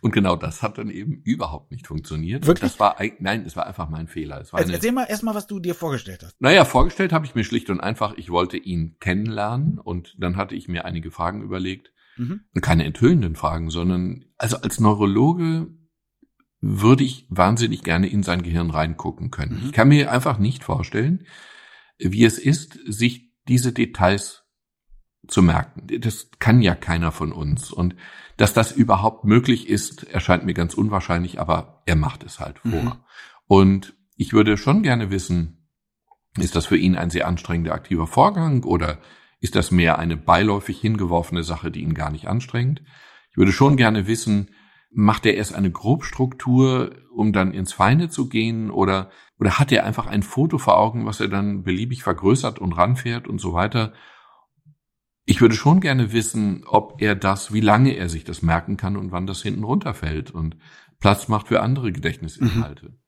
Und 0.00 0.12
genau 0.12 0.37
das 0.37 0.62
hat 0.62 0.78
dann 0.78 0.90
eben 0.90 1.23
überhaupt 1.25 1.71
nicht 1.71 1.87
funktioniert. 1.87 2.47
Wirklich? 2.47 2.73
Das 2.73 2.80
war 2.80 2.97
nein, 3.18 3.44
es 3.47 3.56
war 3.56 3.66
einfach 3.66 3.88
mein 3.88 4.09
Fehler. 4.09 4.40
Es 4.40 4.52
war 4.52 4.61
also, 4.61 4.73
erzähl 4.73 4.92
mal 4.92 5.04
erstmal, 5.04 5.35
was 5.35 5.47
du 5.47 5.61
dir 5.61 5.75
vorgestellt 5.75 6.23
hast. 6.25 6.40
Naja, 6.40 6.64
vorgestellt 6.64 7.12
habe 7.12 7.26
ich 7.26 7.35
mir 7.35 7.44
schlicht 7.44 7.71
und 7.71 7.80
einfach, 7.80 8.14
ich 8.16 8.30
wollte 8.30 8.56
ihn 8.56 8.97
kennenlernen 9.00 9.78
und 9.78 10.14
dann 10.18 10.37
hatte 10.37 10.54
ich 10.54 10.68
mir 10.68 10.85
einige 10.85 11.11
Fragen 11.11 11.42
überlegt. 11.42 11.92
Mhm. 12.16 12.42
Keine 12.61 12.85
enthüllenden 12.85 13.37
Fragen, 13.37 13.71
sondern 13.71 14.26
also 14.37 14.59
als 14.59 14.80
Neurologe 14.80 15.68
würde 16.61 17.04
ich 17.04 17.26
wahnsinnig 17.28 17.82
gerne 17.82 18.06
in 18.06 18.23
sein 18.23 18.42
Gehirn 18.42 18.71
reingucken 18.71 19.30
können. 19.30 19.61
Mhm. 19.61 19.66
Ich 19.66 19.73
kann 19.73 19.88
mir 19.88 20.12
einfach 20.12 20.38
nicht 20.38 20.62
vorstellen, 20.62 21.26
wie 21.99 22.25
es 22.25 22.38
ist, 22.38 22.78
sich 22.87 23.32
diese 23.49 23.73
Details 23.73 24.42
zu 25.29 25.43
merken. 25.43 25.87
Das 26.00 26.31
kann 26.38 26.62
ja 26.62 26.75
keiner 26.75 27.12
von 27.12 27.33
uns. 27.33 27.73
Und 27.73 27.97
dass 28.37 28.55
das 28.55 28.73
überhaupt 28.73 29.25
möglich 29.25 29.69
ist, 29.69 30.05
erscheint 30.05 30.45
mir 30.45 30.55
ganz 30.55 30.75
unwahrscheinlich, 30.75 31.41
aber 31.41 31.83
er 31.87 31.97
macht 31.97 32.25
es 32.25 32.41
halt 32.41 32.59
vor. 32.61 32.71
Mhm. 32.71 32.93
Und 33.47 33.95
ich 34.17 34.33
würde 34.33 34.57
schon 34.57 34.83
gerne 34.83 35.11
wissen, 35.11 35.69
ist 36.38 36.57
das 36.57 36.67
für 36.67 36.76
ihn 36.76 36.97
ein 36.97 37.11
sehr 37.11 37.26
anstrengender 37.29 37.75
aktiver 37.75 38.07
Vorgang 38.07 38.64
oder 38.64 38.99
ist 39.41 39.57
das 39.57 39.71
mehr 39.71 39.99
eine 39.99 40.17
beiläufig 40.17 40.81
hingeworfene 40.81 41.43
Sache, 41.43 41.71
die 41.71 41.83
ihn 41.83 41.95
gar 41.95 42.11
nicht 42.11 42.29
anstrengt? 42.29 42.83
Ich 43.31 43.37
würde 43.37 43.52
schon 43.52 43.76
gerne 43.76 44.07
wissen, 44.07 44.50
macht 44.91 45.26
er 45.26 45.35
erst 45.35 45.55
eine 45.55 45.71
Grobstruktur, 45.71 46.95
um 47.14 47.33
dann 47.33 47.52
ins 47.52 47.73
Feine 47.73 48.09
zu 48.09 48.29
gehen 48.29 48.71
oder, 48.71 49.11
oder 49.38 49.59
hat 49.59 49.73
er 49.73 49.85
einfach 49.85 50.07
ein 50.07 50.23
Foto 50.23 50.59
vor 50.59 50.79
Augen, 50.79 51.07
was 51.07 51.21
er 51.21 51.29
dann 51.29 51.62
beliebig 51.62 52.02
vergrößert 52.02 52.59
und 52.59 52.73
ranfährt 52.73 53.26
und 53.26 53.41
so 53.41 53.52
weiter? 53.52 53.93
Ich 55.25 55.41
würde 55.41 55.55
schon 55.55 55.81
gerne 55.81 56.12
wissen, 56.12 56.64
ob 56.67 57.00
er 57.00 57.14
das, 57.14 57.52
wie 57.52 57.61
lange 57.61 57.95
er 57.97 58.09
sich 58.09 58.25
das 58.25 58.43
merken 58.43 58.76
kann 58.76 58.97
und 58.97 59.12
wann 59.12 59.26
das 59.26 59.43
hinten 59.43 59.64
runterfällt 59.64 60.31
und 60.31 60.57
Platz 60.99 61.29
macht 61.29 61.49
für 61.49 61.61
andere 61.61 61.93
Gedächtnisinhalte. 61.93 62.87
Mhm. 62.87 62.99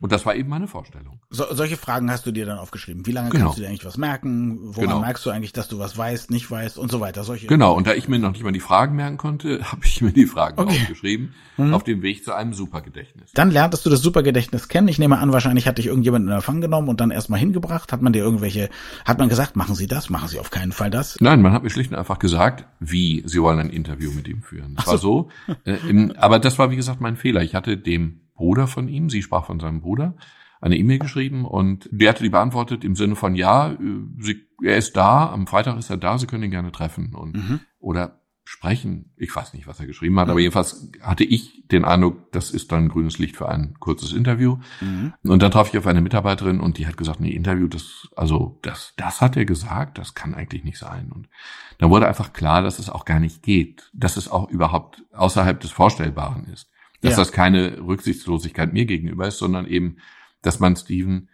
Und 0.00 0.12
das 0.12 0.24
war 0.24 0.36
eben 0.36 0.48
meine 0.48 0.68
Vorstellung. 0.68 1.20
So, 1.28 1.44
solche 1.50 1.76
Fragen 1.76 2.08
hast 2.08 2.24
du 2.24 2.30
dir 2.30 2.46
dann 2.46 2.58
aufgeschrieben. 2.58 3.04
Wie 3.06 3.10
lange 3.10 3.30
Genau. 3.30 3.46
kannst 3.46 3.58
du 3.58 3.62
dir 3.62 3.68
eigentlich 3.68 3.84
was 3.84 3.96
merken? 3.96 4.58
Woran 4.62 4.90
Genau. 4.90 5.00
merkst 5.00 5.26
du 5.26 5.30
eigentlich, 5.30 5.52
dass 5.52 5.66
du 5.66 5.80
was 5.80 5.98
weißt, 5.98 6.30
nicht 6.30 6.48
weißt 6.48 6.78
und 6.78 6.88
so 6.90 7.00
weiter? 7.00 7.24
Solche. 7.24 7.48
Genau, 7.48 7.74
und 7.74 7.88
da 7.88 7.94
ich 7.94 8.08
mir 8.08 8.20
noch 8.20 8.30
nicht 8.30 8.44
mal 8.44 8.52
die 8.52 8.60
Fragen 8.60 8.94
merken 8.94 9.16
konnte, 9.16 9.60
habe 9.72 9.80
ich 9.84 10.00
mir 10.00 10.12
die 10.12 10.26
Fragen 10.26 10.56
Okay. 10.60 10.70
aufgeschrieben, 10.82 11.34
Mhm. 11.56 11.74
auf 11.74 11.82
dem 11.82 12.02
Weg 12.02 12.24
zu 12.24 12.32
einem 12.32 12.52
Supergedächtnis. 12.54 13.32
Dann 13.34 13.50
lerntest 13.50 13.84
du 13.86 13.90
das 13.90 14.00
Supergedächtnis 14.00 14.68
kennen. 14.68 14.86
Ich 14.86 15.00
nehme 15.00 15.18
an, 15.18 15.32
wahrscheinlich 15.32 15.66
hat 15.66 15.78
dich 15.78 15.86
irgendjemand 15.86 16.26
in 16.26 16.32
Empfang 16.32 16.60
genommen 16.60 16.88
und 16.88 17.00
dann 17.00 17.10
erstmal 17.10 17.40
hingebracht. 17.40 17.90
Hat 17.92 18.00
man 18.00 18.12
dir 18.12 18.20
irgendwelche, 18.22 18.70
hat 19.04 19.18
man 19.18 19.28
gesagt, 19.28 19.56
machen 19.56 19.74
Sie 19.74 19.88
das, 19.88 20.10
machen 20.10 20.28
Sie 20.28 20.38
auf 20.38 20.50
keinen 20.50 20.70
Fall 20.70 20.90
das. 20.90 21.16
Nein, 21.20 21.42
man 21.42 21.52
hat 21.52 21.64
mir 21.64 21.70
schlicht 21.70 21.90
und 21.90 21.98
einfach 21.98 22.20
gesagt, 22.20 22.66
wie 22.78 23.24
sie 23.26 23.42
wollen 23.42 23.58
ein 23.58 23.70
Interview 23.70 24.12
mit 24.12 24.28
ihm 24.28 24.42
führen. 24.42 24.76
Das 24.76 24.86
war 24.86 24.98
so. 24.98 25.28
Äh, 25.64 25.78
im, 25.88 26.12
aber 26.16 26.38
das 26.38 26.56
war, 26.60 26.70
wie 26.70 26.76
gesagt, 26.76 27.00
mein 27.00 27.16
Fehler. 27.16 27.42
Ich 27.42 27.56
hatte 27.56 27.76
dem 27.76 28.20
Bruder 28.38 28.66
von 28.68 28.88
ihm, 28.88 29.10
sie 29.10 29.20
sprach 29.22 29.44
von 29.44 29.60
seinem 29.60 29.80
Bruder, 29.80 30.14
eine 30.60 30.76
E-Mail 30.76 31.00
geschrieben 31.00 31.44
und 31.44 31.88
der 31.92 32.08
hatte 32.10 32.22
die 32.22 32.30
beantwortet 32.30 32.84
im 32.84 32.96
Sinne 32.96 33.16
von, 33.16 33.34
ja, 33.34 33.72
äh, 33.72 33.76
sie, 34.18 34.46
er 34.64 34.76
ist 34.76 34.96
da, 34.96 35.30
am 35.30 35.46
Freitag 35.46 35.76
ist 35.78 35.90
er 35.90 35.98
da, 35.98 36.16
Sie 36.18 36.26
können 36.26 36.44
ihn 36.44 36.50
gerne 36.50 36.72
treffen 36.72 37.14
und 37.14 37.36
Mhm. 37.36 37.60
oder 37.78 38.20
sprechen. 38.44 39.12
Ich 39.18 39.36
weiß 39.36 39.52
nicht, 39.52 39.66
was 39.66 39.78
er 39.78 39.86
geschrieben 39.86 40.18
hat, 40.18 40.30
aber 40.30 40.40
jedenfalls 40.40 40.90
hatte 41.02 41.22
ich 41.22 41.64
den 41.68 41.84
Eindruck, 41.84 42.32
das 42.32 42.50
ist 42.50 42.72
dann 42.72 42.88
grünes 42.88 43.18
Licht 43.18 43.36
für 43.36 43.46
ein 43.46 43.74
kurzes 43.78 44.14
Interview. 44.14 44.56
Mhm. 44.80 45.12
Und 45.22 45.42
dann 45.42 45.50
traf 45.50 45.68
ich 45.68 45.76
auf 45.78 45.86
eine 45.86 46.00
Mitarbeiterin 46.00 46.58
und 46.58 46.78
die 46.78 46.86
hat 46.86 46.96
gesagt, 46.96 47.20
nee, 47.20 47.32
Interview, 47.32 47.68
das, 47.68 48.08
also, 48.16 48.58
das, 48.62 48.94
das 48.96 49.20
hat 49.20 49.36
er 49.36 49.44
gesagt, 49.44 49.98
das 49.98 50.14
kann 50.14 50.34
eigentlich 50.34 50.64
nicht 50.64 50.78
sein. 50.78 51.12
Und 51.14 51.28
da 51.76 51.90
wurde 51.90 52.08
einfach 52.08 52.32
klar, 52.32 52.62
dass 52.62 52.78
es 52.78 52.88
auch 52.88 53.04
gar 53.04 53.20
nicht 53.20 53.42
geht, 53.42 53.90
dass 53.92 54.16
es 54.16 54.30
auch 54.30 54.48
überhaupt 54.48 55.04
außerhalb 55.12 55.60
des 55.60 55.70
Vorstellbaren 55.70 56.46
ist. 56.46 56.70
Dass 57.00 57.12
Ja. 57.12 57.18
das 57.18 57.32
keine 57.32 57.78
Rücksichtslosigkeit 57.80 58.72
mir 58.72 58.84
gegenüber 58.86 59.28
ist, 59.28 59.38
sondern 59.38 59.66
eben, 59.66 59.98
dass 60.42 60.58
man 60.60 60.74
Steven 60.76 61.28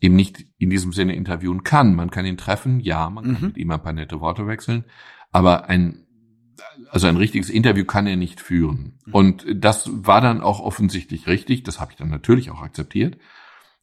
eben 0.00 0.16
nicht 0.16 0.44
in 0.58 0.70
diesem 0.70 0.92
Sinne 0.92 1.14
interviewen 1.14 1.62
kann. 1.62 1.94
Man 1.94 2.10
kann 2.10 2.26
ihn 2.26 2.36
treffen, 2.36 2.80
ja, 2.80 3.08
man 3.08 3.24
kann 3.24 3.40
Mhm. 3.40 3.46
mit 3.48 3.56
ihm 3.56 3.70
ein 3.70 3.82
paar 3.82 3.92
nette 3.92 4.20
Worte 4.20 4.46
wechseln, 4.46 4.84
aber 5.30 5.68
ein, 5.68 6.06
also 6.90 7.06
ein 7.06 7.16
richtiges 7.16 7.50
Interview 7.50 7.84
kann 7.84 8.06
er 8.06 8.16
nicht 8.16 8.40
führen. 8.40 8.98
Mhm. 9.06 9.12
Und 9.14 9.46
das 9.54 9.88
war 9.92 10.20
dann 10.20 10.40
auch 10.40 10.60
offensichtlich 10.60 11.26
richtig. 11.26 11.62
Das 11.62 11.80
habe 11.80 11.92
ich 11.92 11.96
dann 11.96 12.10
natürlich 12.10 12.50
auch 12.50 12.60
akzeptiert. 12.62 13.16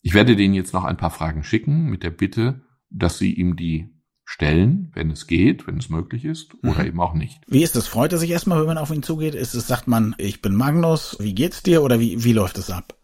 Ich 0.02 0.14
werde 0.14 0.36
denen 0.36 0.54
jetzt 0.54 0.74
noch 0.74 0.84
ein 0.84 0.98
paar 0.98 1.12
Fragen 1.12 1.44
schicken 1.44 1.86
mit 1.90 2.04
der 2.04 2.10
Bitte, 2.12 2.62
dass 2.90 3.18
sie 3.18 3.34
ihm 3.34 3.56
die 3.56 3.90
stellen, 4.32 4.92
wenn 4.94 5.12
es 5.12 5.28
geht, 5.28 5.68
wenn 5.68 5.78
es 5.78 5.90
möglich 5.90 6.24
ist, 6.24 6.54
oder 6.64 6.80
Mhm. 6.80 6.88
eben 6.88 7.02
auch 7.02 7.14
nicht. 7.14 7.42
Wie 7.48 7.64
ist 7.64 7.76
es? 7.76 7.88
Freut 7.88 8.14
er 8.14 8.18
sich 8.18 8.30
erstmal, 8.32 8.60
wenn 8.60 8.68
man 8.68 8.78
auf 8.78 8.90
ihn 8.90 9.04
zugeht? 9.04 9.36
Ist 9.36 9.54
es, 9.56 9.68
sagt 9.68 9.90
man, 9.90 10.16
ich 10.18 10.42
bin 10.42 10.56
Magnus, 10.56 11.18
wie 11.20 11.36
geht's 11.36 11.64
dir 11.64 11.84
oder 11.84 12.00
wie, 12.00 12.24
wie 12.24 12.32
läuft 12.32 12.58
es 12.58 12.70
ab? 12.70 12.96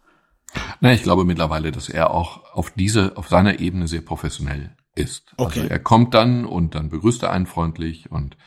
Na, 0.80 0.94
ich 0.94 1.02
glaube 1.02 1.26
mittlerweile, 1.26 1.70
dass 1.70 1.90
er 1.90 2.12
auch 2.12 2.54
auf 2.54 2.70
diese, 2.70 3.18
auf 3.18 3.28
seiner 3.28 3.60
Ebene 3.60 3.88
sehr 3.88 4.00
professionell 4.00 4.74
ist. 4.94 5.34
Okay. 5.36 5.60
Also 5.60 5.70
er 5.70 5.78
kommt 5.80 6.14
dann 6.14 6.46
und 6.46 6.74
dann 6.74 6.88
begrüßt 6.88 7.22
er 7.22 7.30
einen 7.32 7.46
freundlich 7.46 8.10
und 8.10 8.38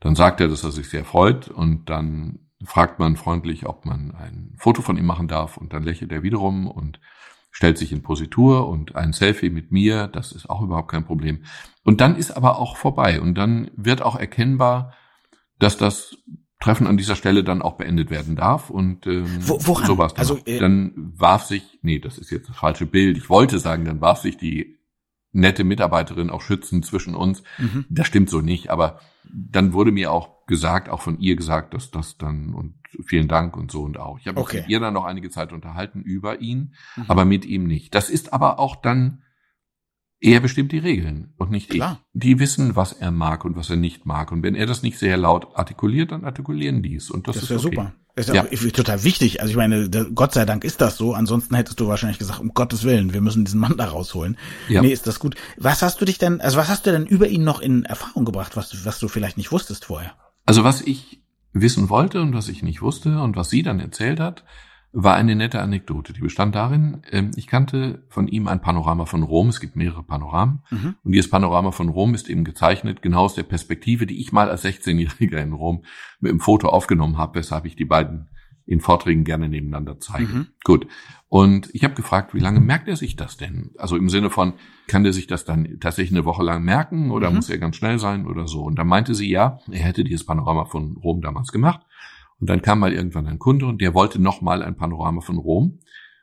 dann 0.00 0.14
sagt 0.14 0.42
er, 0.42 0.48
dass 0.48 0.62
er 0.62 0.72
sich 0.72 0.90
sehr 0.90 1.06
freut 1.06 1.48
und 1.48 1.88
dann 1.88 2.40
fragt 2.64 2.98
man 2.98 3.16
freundlich, 3.16 3.64
ob 3.64 3.86
man 3.86 4.14
ein 4.14 4.52
Foto 4.58 4.82
von 4.82 4.98
ihm 4.98 5.06
machen 5.06 5.26
darf 5.26 5.56
und 5.56 5.72
dann 5.72 5.84
lächelt 5.84 6.12
er 6.12 6.22
wiederum 6.22 6.66
und 6.66 7.00
stellt 7.56 7.78
sich 7.78 7.90
in 7.90 8.02
Positur 8.02 8.68
und 8.68 8.96
ein 8.96 9.14
Selfie 9.14 9.48
mit 9.48 9.72
mir, 9.72 10.08
das 10.08 10.32
ist 10.32 10.50
auch 10.50 10.60
überhaupt 10.60 10.90
kein 10.90 11.06
Problem. 11.06 11.44
Und 11.84 12.02
dann 12.02 12.14
ist 12.14 12.32
aber 12.32 12.58
auch 12.58 12.76
vorbei 12.76 13.18
und 13.18 13.34
dann 13.34 13.70
wird 13.76 14.02
auch 14.02 14.14
erkennbar, 14.14 14.92
dass 15.58 15.78
das 15.78 16.18
Treffen 16.60 16.86
an 16.86 16.98
dieser 16.98 17.16
Stelle 17.16 17.44
dann 17.44 17.62
auch 17.62 17.78
beendet 17.78 18.10
werden 18.10 18.36
darf 18.36 18.68
und 18.68 19.06
ähm, 19.06 19.26
Wo- 19.40 19.58
woran? 19.62 19.96
war's 19.96 20.12
dann. 20.12 20.20
Also, 20.20 20.38
äh, 20.44 20.58
dann 20.58 20.92
warf 21.16 21.44
sich, 21.44 21.78
nee, 21.80 21.98
das 21.98 22.18
ist 22.18 22.30
jetzt 22.30 22.50
das 22.50 22.56
falsche 22.56 22.84
Bild. 22.84 23.16
Ich 23.16 23.30
wollte 23.30 23.58
sagen, 23.58 23.86
dann 23.86 24.02
warf 24.02 24.18
sich 24.18 24.36
die 24.36 24.75
nette 25.36 25.64
Mitarbeiterin 25.64 26.30
auch 26.30 26.42
schützend 26.42 26.84
zwischen 26.86 27.14
uns. 27.14 27.42
Mhm. 27.58 27.84
Das 27.88 28.06
stimmt 28.06 28.30
so 28.30 28.40
nicht, 28.40 28.70
aber 28.70 29.00
dann 29.24 29.72
wurde 29.72 29.92
mir 29.92 30.12
auch 30.12 30.46
gesagt, 30.46 30.88
auch 30.88 31.02
von 31.02 31.18
ihr 31.18 31.36
gesagt, 31.36 31.74
dass 31.74 31.90
das 31.90 32.16
dann 32.18 32.54
und 32.54 32.74
vielen 33.04 33.28
Dank 33.28 33.56
und 33.56 33.70
so 33.70 33.82
und 33.82 33.98
auch. 33.98 34.18
Ich 34.18 34.26
habe 34.28 34.40
Okay. 34.40 34.56
mich 34.58 34.62
mit 34.64 34.70
ihr 34.70 34.80
dann 34.80 34.94
noch 34.94 35.04
einige 35.04 35.28
Zeit 35.30 35.52
unterhalten 35.52 36.00
über 36.02 36.40
ihn, 36.40 36.74
Mhm. 36.96 37.04
aber 37.08 37.24
mit 37.24 37.44
ihm 37.44 37.64
nicht. 37.66 37.94
Das 37.94 38.08
ist 38.10 38.32
aber 38.32 38.58
auch 38.58 38.76
dann 38.76 39.22
er 40.20 40.40
bestimmt 40.40 40.72
die 40.72 40.78
Regeln 40.78 41.34
und 41.36 41.50
nicht 41.50 41.68
Klar. 41.70 42.00
ich. 42.14 42.20
Die 42.20 42.38
wissen, 42.38 42.74
was 42.76 42.92
er 42.92 43.10
mag 43.10 43.44
und 43.44 43.56
was 43.56 43.68
er 43.70 43.76
nicht 43.76 44.06
mag. 44.06 44.32
Und 44.32 44.42
wenn 44.42 44.54
er 44.54 44.66
das 44.66 44.82
nicht 44.82 44.98
sehr 44.98 45.16
laut 45.16 45.48
artikuliert, 45.54 46.12
dann 46.12 46.24
artikulieren 46.24 46.82
die 46.82 46.96
es. 46.96 47.10
Und 47.10 47.28
das, 47.28 47.34
Das, 47.36 47.44
ist 47.44 47.50
wäre 47.50 47.60
okay. 47.60 47.76
super. 47.76 47.92
Das 48.14 48.28
ist 48.28 48.34
Ja. 48.34 48.44
auch 48.44 48.72
total 48.72 49.04
wichtig. 49.04 49.42
Also 49.42 49.50
ich 49.50 49.56
meine, 49.56 49.90
Gott 50.14 50.32
sei 50.32 50.46
Dank 50.46 50.64
ist 50.64 50.80
das 50.80 50.96
so. 50.96 51.12
Ansonsten 51.12 51.54
hättest 51.54 51.78
du 51.80 51.86
wahrscheinlich 51.88 52.18
gesagt, 52.18 52.40
um 52.40 52.54
Gottes 52.54 52.82
Willen, 52.84 53.12
wir 53.12 53.20
müssen 53.20 53.44
diesen 53.44 53.60
Mann 53.60 53.76
da 53.76 53.84
rausholen. 53.88 54.38
Ja. 54.70 54.80
Nee, 54.80 54.88
ist 54.92 55.06
das 55.06 55.18
gut. 55.18 55.34
Was 55.58 55.82
hast 55.82 56.00
du 56.00 56.06
dich 56.06 56.16
denn, 56.16 56.40
also 56.40 56.56
was 56.56 56.68
hast 56.68 56.86
du 56.86 56.92
denn 56.92 57.04
über 57.06 57.28
ihn 57.28 57.44
noch 57.44 57.60
in 57.60 57.84
Erfahrung 57.84 58.24
gebracht, 58.24 58.56
was 58.56 58.86
was 58.86 58.98
du 58.98 59.08
vielleicht 59.08 59.36
nicht 59.36 59.52
wusstest 59.52 59.84
vorher? 59.84 60.14
Also 60.46 60.64
was 60.64 60.80
ich 60.80 61.20
wissen 61.52 61.90
wollte 61.90 62.22
und 62.22 62.32
was 62.34 62.48
ich 62.48 62.62
nicht 62.62 62.80
wusste 62.80 63.20
und 63.20 63.36
was 63.36 63.50
sie 63.50 63.62
dann 63.62 63.80
erzählt 63.80 64.18
hat, 64.18 64.44
war 64.98 65.14
eine 65.14 65.36
nette 65.36 65.60
Anekdote. 65.60 66.14
Die 66.14 66.20
bestand 66.22 66.54
darin, 66.54 67.02
ähm, 67.10 67.30
ich 67.36 67.46
kannte 67.46 68.02
von 68.08 68.28
ihm 68.28 68.48
ein 68.48 68.62
Panorama 68.62 69.04
von 69.04 69.22
Rom. 69.22 69.48
Es 69.48 69.60
gibt 69.60 69.76
mehrere 69.76 70.02
Panoramen. 70.02 70.62
Mhm. 70.70 70.94
Und 71.04 71.12
dieses 71.12 71.30
Panorama 71.30 71.70
von 71.70 71.90
Rom 71.90 72.14
ist 72.14 72.30
eben 72.30 72.44
gezeichnet, 72.44 73.02
genau 73.02 73.24
aus 73.24 73.34
der 73.34 73.42
Perspektive, 73.42 74.06
die 74.06 74.18
ich 74.20 74.32
mal 74.32 74.48
als 74.48 74.64
16-Jähriger 74.64 75.36
in 75.42 75.52
Rom 75.52 75.84
mit 76.18 76.32
dem 76.32 76.40
Foto 76.40 76.68
aufgenommen 76.68 77.18
habe, 77.18 77.38
weshalb 77.38 77.66
ich 77.66 77.76
die 77.76 77.84
beiden 77.84 78.30
in 78.64 78.80
Vorträgen 78.80 79.22
gerne 79.24 79.48
nebeneinander 79.48 80.00
zeige. 80.00 80.32
Mhm. 80.32 80.46
Gut. 80.64 80.88
Und 81.28 81.68
ich 81.72 81.84
habe 81.84 81.94
gefragt, 81.94 82.34
wie 82.34 82.40
lange 82.40 82.60
merkt 82.60 82.88
er 82.88 82.96
sich 82.96 83.14
das 83.16 83.36
denn? 83.36 83.70
Also 83.78 83.96
im 83.96 84.08
Sinne 84.08 84.30
von, 84.30 84.54
kann 84.88 85.04
der 85.04 85.12
sich 85.12 85.26
das 85.26 85.44
dann 85.44 85.78
tatsächlich 85.78 86.16
eine 86.16 86.24
Woche 86.24 86.42
lang 86.42 86.64
merken 86.64 87.10
oder 87.10 87.28
Mhm. 87.30 87.36
muss 87.36 87.50
er 87.50 87.58
ganz 87.58 87.76
schnell 87.76 87.98
sein 87.98 88.26
oder 88.26 88.48
so? 88.48 88.62
Und 88.64 88.76
dann 88.78 88.88
meinte 88.88 89.14
sie, 89.14 89.30
ja, 89.30 89.58
er 89.70 89.80
hätte 89.80 90.02
dieses 90.04 90.24
Panorama 90.26 90.64
von 90.64 90.96
Rom 90.96 91.20
damals 91.20 91.52
gemacht. 91.52 91.82
Und 92.40 92.50
dann 92.50 92.62
kam 92.62 92.80
mal 92.80 92.92
irgendwann 92.92 93.26
ein 93.26 93.38
Kunde 93.38 93.66
und 93.66 93.80
der 93.80 93.94
wollte 93.94 94.20
nochmal 94.20 94.62
ein 94.62 94.76
Panorama 94.76 95.20
von 95.20 95.38
Rom. 95.38 95.78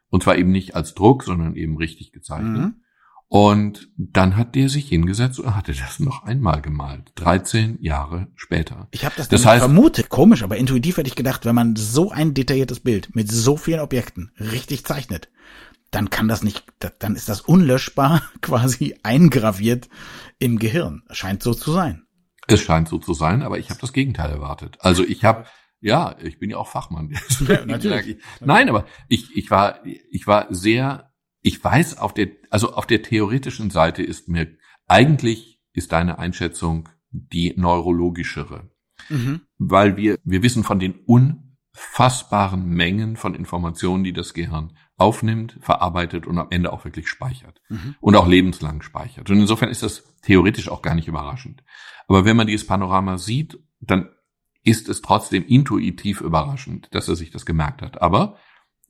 Und 0.10 0.24
zwar 0.24 0.38
eben 0.38 0.52
nicht 0.52 0.76
als 0.76 0.94
Druck, 0.94 1.24
sondern 1.24 1.56
eben 1.56 1.76
richtig 1.78 2.12
gezeichnet. 2.12 2.62
Mhm. 2.62 2.76
Und 3.30 3.90
dann 3.98 4.38
hat 4.38 4.54
der 4.54 4.70
sich 4.70 4.88
hingesetzt 4.90 5.40
und 5.40 5.56
hatte 5.56 5.74
das 5.74 6.00
noch 6.00 6.24
einmal 6.24 6.62
gemalt. 6.62 7.12
13 7.16 7.80
Jahre 7.82 8.28
später. 8.36 8.88
Ich 8.92 9.06
habe 9.06 9.16
das, 9.18 9.28
Das 9.28 9.44
heißt- 9.48 9.60
vermutet. 9.60 10.10
Komisch, 10.10 10.44
aber 10.44 10.58
intuitiv 10.58 10.98
hätte 10.98 11.08
ich 11.08 11.16
gedacht, 11.16 11.46
wenn 11.46 11.56
man 11.56 11.76
so 11.76 12.12
ein 12.12 12.36
detailliertes 12.36 12.82
Bild 12.82 13.16
mit 13.16 13.32
so 13.32 13.58
vielen 13.58 13.80
Objekten 13.80 14.32
richtig 14.38 14.86
zeichnet, 14.86 15.30
dann 15.90 16.12
kann 16.12 16.28
das 16.28 16.44
nicht, 16.44 16.64
da- 16.78 16.92
dann 17.00 17.16
ist 17.16 17.28
das 17.28 17.42
unlöschbar 17.42 18.22
quasi 18.42 18.96
eingraviert 19.02 19.90
im 20.38 20.60
Gehirn. 20.60 21.02
Scheint 21.10 21.42
so 21.42 21.56
zu 21.56 21.72
sein. 21.72 22.04
Es 22.46 22.62
scheint 22.62 22.88
so 22.88 23.00
zu 23.00 23.16
sein, 23.16 23.42
aber 23.42 23.58
ich 23.58 23.72
habe 23.72 23.80
das 23.82 23.94
Gegenteil 23.94 24.30
erwartet. 24.30 24.78
Also 24.82 25.04
ich 25.04 25.24
habe, 25.24 25.46
ja, 25.84 26.16
ich 26.22 26.40
bin 26.40 26.50
ja 26.50 26.58
auch 26.58 26.68
Fachmann. 26.68 27.10
Deswegen 27.30 27.68
natürlich. 27.68 28.18
Nein, 28.40 28.70
aber 28.70 28.86
ich, 29.08 29.36
ich 29.36 29.52
war, 29.52 29.86
ich 29.86 30.26
war 30.28 30.48
sehr, 30.54 31.12
ich 31.42 31.64
weiß 31.64 31.98
auf 31.98 32.14
der, 32.14 32.30
also 32.50 32.74
auf 32.74 32.88
der 32.88 33.02
theoretischen 33.04 33.70
Seite 33.70 34.02
ist 34.02 34.28
mir, 34.30 34.48
eigentlich 34.88 35.62
ist 35.74 35.92
deine 35.92 36.20
Einschätzung 36.20 36.90
die 37.12 37.54
neurologischere. 37.56 38.70
Mhm. 39.10 39.42
weil 39.58 39.98
wir, 39.98 40.18
wir 40.24 40.44
wissen 40.44 40.64
von 40.64 40.80
den 40.80 40.96
unfassbaren 41.06 42.70
Mengen 42.70 43.18
von 43.18 43.36
Informationen, 43.36 44.06
die 44.06 44.14
das 44.14 44.34
Gehirn 44.34 44.78
aufnimmt, 44.96 45.58
verarbeitet 45.60 46.26
und 46.26 46.38
am 46.38 46.48
Ende 46.52 46.72
auch 46.72 46.86
wirklich 46.86 47.10
speichert 47.10 47.60
Mhm. 47.70 47.96
und 48.00 48.16
auch 48.16 48.28
lebenslang 48.28 48.82
speichert. 48.82 49.30
Und 49.30 49.40
insofern 49.40 49.70
ist 49.70 49.84
das 49.84 50.16
theoretisch 50.22 50.70
auch 50.70 50.82
gar 50.82 50.96
nicht 50.96 51.10
überraschend. 51.10 51.64
Aber 52.08 52.24
wenn 52.24 52.38
man 52.38 52.48
dieses 52.48 52.66
Panorama 52.66 53.18
sieht, 53.18 53.60
dann 53.82 54.10
ist 54.64 54.90
es 54.90 55.02
trotzdem 55.02 55.46
intuitiv 55.46 56.22
überraschend, 56.22 56.90
dass 56.92 57.08
er 57.08 57.16
sich 57.16 57.32
das 57.32 57.46
gemerkt 57.46 57.82
hat. 57.82 58.02
Aber 58.02 58.38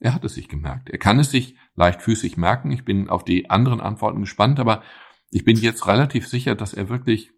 er 0.00 0.14
hat 0.14 0.24
es 0.24 0.34
sich 0.34 0.48
gemerkt. 0.48 0.90
Er 0.90 0.98
kann 0.98 1.18
es 1.18 1.30
sich 1.30 1.56
leichtfüßig 1.74 2.36
merken. 2.36 2.70
Ich 2.70 2.84
bin 2.84 3.08
auf 3.08 3.24
die 3.24 3.50
anderen 3.50 3.80
Antworten 3.80 4.20
gespannt, 4.20 4.60
aber 4.60 4.82
ich 5.30 5.44
bin 5.44 5.56
jetzt 5.56 5.86
relativ 5.86 6.28
sicher, 6.28 6.54
dass 6.54 6.74
er 6.74 6.88
wirklich 6.88 7.34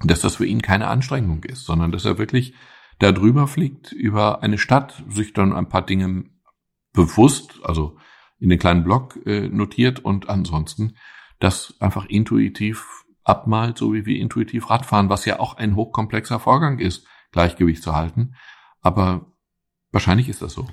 dass 0.00 0.20
das 0.20 0.36
für 0.36 0.46
ihn 0.46 0.62
keine 0.62 0.88
Anstrengung 0.88 1.44
ist, 1.44 1.64
sondern 1.64 1.92
dass 1.92 2.04
er 2.04 2.18
wirklich 2.18 2.54
da 2.98 3.12
drüber 3.12 3.46
fliegt 3.46 3.92
über 3.92 4.42
eine 4.42 4.58
Stadt, 4.58 5.04
sich 5.08 5.32
dann 5.32 5.52
ein 5.52 5.68
paar 5.68 5.84
Dinge 5.84 6.24
bewusst, 6.92 7.60
also 7.64 7.96
in 8.38 8.48
den 8.48 8.58
kleinen 8.58 8.84
Blog 8.84 9.18
äh, 9.26 9.48
notiert 9.48 10.04
und 10.04 10.28
ansonsten 10.28 10.96
das 11.40 11.74
einfach 11.80 12.06
intuitiv 12.06 13.04
abmalt, 13.24 13.78
so 13.78 13.94
wie 13.94 14.06
wir 14.06 14.18
intuitiv 14.18 14.70
Radfahren, 14.70 15.08
was 15.08 15.24
ja 15.24 15.40
auch 15.40 15.56
ein 15.56 15.76
hochkomplexer 15.76 16.38
Vorgang 16.38 16.78
ist, 16.78 17.06
Gleichgewicht 17.34 17.82
zu 17.82 17.94
halten. 17.94 18.34
Aber 18.80 19.32
wahrscheinlich 19.92 20.28
ist 20.28 20.40
das 20.40 20.54
so. 20.54 20.66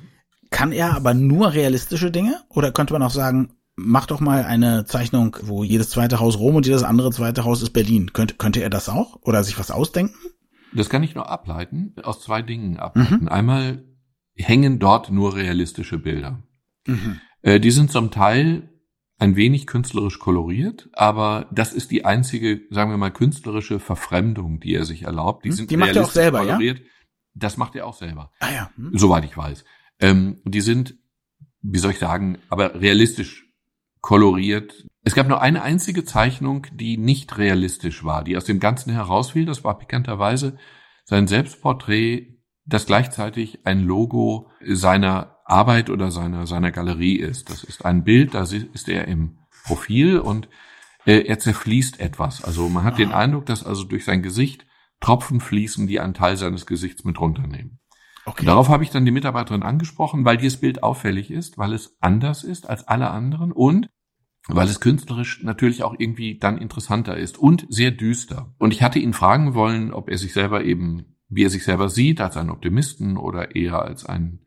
Kann 0.52 0.72
er 0.72 0.96
aber 0.96 1.14
nur 1.14 1.54
realistische 1.54 2.12
Dinge? 2.12 2.40
Oder 2.50 2.72
könnte 2.72 2.94
man 2.94 3.04
auch 3.04 3.12
sagen, 3.12 3.54
mach 3.76 4.06
doch 4.06 4.20
mal 4.20 4.44
eine 4.44 4.86
Zeichnung, 4.86 5.36
wo 5.42 5.64
jedes 5.64 5.90
zweite 5.90 6.20
Haus 6.20 6.38
Rom 6.38 6.56
und 6.56 6.66
jedes 6.66 6.84
andere 6.84 7.12
zweite 7.12 7.44
Haus 7.44 7.62
ist 7.62 7.72
Berlin. 7.72 8.14
Könnte, 8.14 8.36
könnte 8.36 8.62
er 8.62 8.70
das 8.70 8.88
auch? 8.88 9.18
Oder 9.24 9.44
sich 9.44 9.58
was 9.60 9.72
ausdenken? 9.72 10.16
Das 10.74 10.90
kann 10.90 11.04
ich 11.04 11.16
nur 11.16 11.30
ableiten, 11.30 11.96
aus 12.04 12.22
zwei 12.22 12.42
Dingen 12.42 12.78
ableiten. 12.78 13.28
Einmal 13.28 13.84
hängen 14.36 14.80
dort 14.80 15.12
nur 15.12 15.36
realistische 15.36 15.98
Bilder. 15.98 16.44
Mhm. 16.86 17.20
Äh, 17.42 17.60
die 17.60 17.72
sind 17.72 17.92
zum 17.92 18.12
Teil 18.12 18.71
ein 19.22 19.36
wenig 19.36 19.68
künstlerisch 19.68 20.18
koloriert, 20.18 20.90
aber 20.94 21.48
das 21.52 21.74
ist 21.74 21.92
die 21.92 22.06
einzige, 22.06 22.62
sagen 22.72 22.90
wir 22.90 22.98
mal, 22.98 23.12
künstlerische 23.12 23.80
Verfremdung, 23.80 24.60
die 24.60 24.74
er 24.74 24.84
sich 24.84 25.04
erlaubt. 25.04 25.46
Die 25.46 25.50
hm? 25.50 25.56
sind 25.56 25.72
die 25.72 25.78
macht 25.78 25.96
er 25.96 26.06
auch 26.06 26.12
selber, 26.12 26.40
koloriert. 26.40 26.80
ja? 26.80 26.86
Das 27.36 27.56
macht 27.56 27.76
er 27.76 27.86
auch 27.86 27.94
selber. 27.94 28.32
Ah 28.40 28.52
ja. 28.52 28.72
Hm. 28.76 28.98
Soweit 28.98 29.24
ich 29.24 29.38
weiß. 29.38 29.64
Ähm, 30.00 30.42
die 30.44 30.62
sind, 30.62 30.96
wie 31.62 31.78
soll 31.78 31.92
ich 31.92 32.00
sagen, 32.00 32.40
aber 32.50 32.82
realistisch 32.82 33.46
koloriert. 34.02 34.88
Es 35.04 35.14
gab 35.14 35.28
nur 35.28 35.40
eine 35.40 35.62
einzige 35.62 36.04
Zeichnung, 36.04 36.66
die 36.74 36.98
nicht 36.98 37.38
realistisch 37.38 38.04
war, 38.04 38.24
die 38.24 38.36
aus 38.36 38.46
dem 38.46 38.60
Ganzen 38.60 38.92
herausfiel. 38.92 39.46
Das 39.46 39.64
war 39.64 39.78
pikanterweise 39.78 40.58
sein 41.04 41.28
Selbstporträt, 41.28 42.40
das 42.66 42.88
gleichzeitig 42.88 43.68
ein 43.68 43.82
Logo 43.84 44.50
seiner 44.66 45.31
Arbeit 45.52 45.90
oder 45.90 46.12
seiner, 46.12 46.48
seiner 46.48 46.72
Galerie 46.72 47.18
ist. 47.18 47.50
Das 47.50 47.64
ist 47.64 47.86
ein 47.86 48.04
Bild, 48.04 48.34
da 48.34 48.44
ist 48.44 48.88
er 48.90 49.08
im 49.08 49.38
Profil 49.66 50.20
und 50.20 50.50
äh, 51.06 51.22
er 51.22 51.40
zerfließt 51.40 52.00
etwas. 52.00 52.44
Also 52.44 52.70
man 52.70 52.84
hat 52.84 52.98
den 52.98 53.12
Eindruck, 53.12 53.46
dass 53.46 53.64
also 53.64 53.84
durch 53.84 54.06
sein 54.06 54.24
Gesicht 54.24 54.66
Tropfen 55.00 55.40
fließen, 55.40 55.88
die 55.88 56.00
einen 56.00 56.14
Teil 56.14 56.38
seines 56.38 56.66
Gesichts 56.66 57.04
mit 57.04 57.20
runternehmen. 57.20 57.80
Okay. 58.26 58.46
Darauf 58.46 58.70
habe 58.70 58.84
ich 58.84 58.92
dann 58.92 59.04
die 59.04 59.12
Mitarbeiterin 59.12 59.64
angesprochen, 59.64 60.26
weil 60.26 60.38
dieses 60.38 60.60
Bild 60.60 60.84
auffällig 60.84 61.32
ist, 61.32 61.58
weil 61.58 61.74
es 61.74 61.98
anders 62.00 62.44
ist 62.44 62.70
als 62.70 62.88
alle 62.88 63.10
anderen 63.10 63.52
und 63.52 63.90
weil 64.48 64.68
es 64.68 64.80
künstlerisch 64.80 65.44
natürlich 65.44 65.84
auch 65.84 65.96
irgendwie 65.98 66.38
dann 66.38 66.58
interessanter 66.58 67.18
ist 67.18 67.38
und 67.38 67.66
sehr 67.70 67.92
düster. 67.92 68.54
Und 68.58 68.74
ich 68.74 68.84
hatte 68.84 69.00
ihn 69.00 69.14
fragen 69.14 69.54
wollen, 69.54 69.94
ob 69.94 70.10
er 70.10 70.18
sich 70.18 70.34
selber 70.34 70.64
eben, 70.64 71.18
wie 71.30 71.44
er 71.44 71.50
sich 71.50 71.64
selber 71.64 71.90
sieht, 71.90 72.22
als 72.22 72.38
einen 72.38 72.50
Optimisten 72.50 73.18
oder 73.18 73.56
eher 73.56 73.82
als 73.82 74.06
einen 74.06 74.46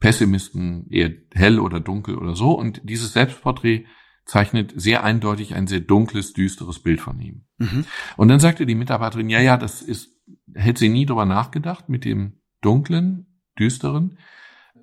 Pessimisten, 0.00 0.88
eher 0.90 1.12
hell 1.32 1.60
oder 1.60 1.78
dunkel 1.78 2.16
oder 2.16 2.34
so. 2.34 2.52
Und 2.52 2.80
dieses 2.84 3.12
Selbstporträt 3.12 3.84
zeichnet 4.24 4.72
sehr 4.76 5.04
eindeutig 5.04 5.54
ein 5.54 5.66
sehr 5.66 5.80
dunkles, 5.80 6.32
düsteres 6.32 6.82
Bild 6.82 7.00
von 7.00 7.20
ihm. 7.20 7.44
Mhm. 7.58 7.84
Und 8.16 8.28
dann 8.28 8.40
sagte 8.40 8.66
die 8.66 8.74
Mitarbeiterin, 8.74 9.28
ja, 9.28 9.40
ja, 9.40 9.56
das 9.56 9.82
ist, 9.82 10.08
hätte 10.54 10.80
sie 10.80 10.88
nie 10.88 11.06
drüber 11.06 11.26
nachgedacht 11.26 11.88
mit 11.88 12.04
dem 12.04 12.40
dunklen, 12.62 13.42
düsteren, 13.58 14.18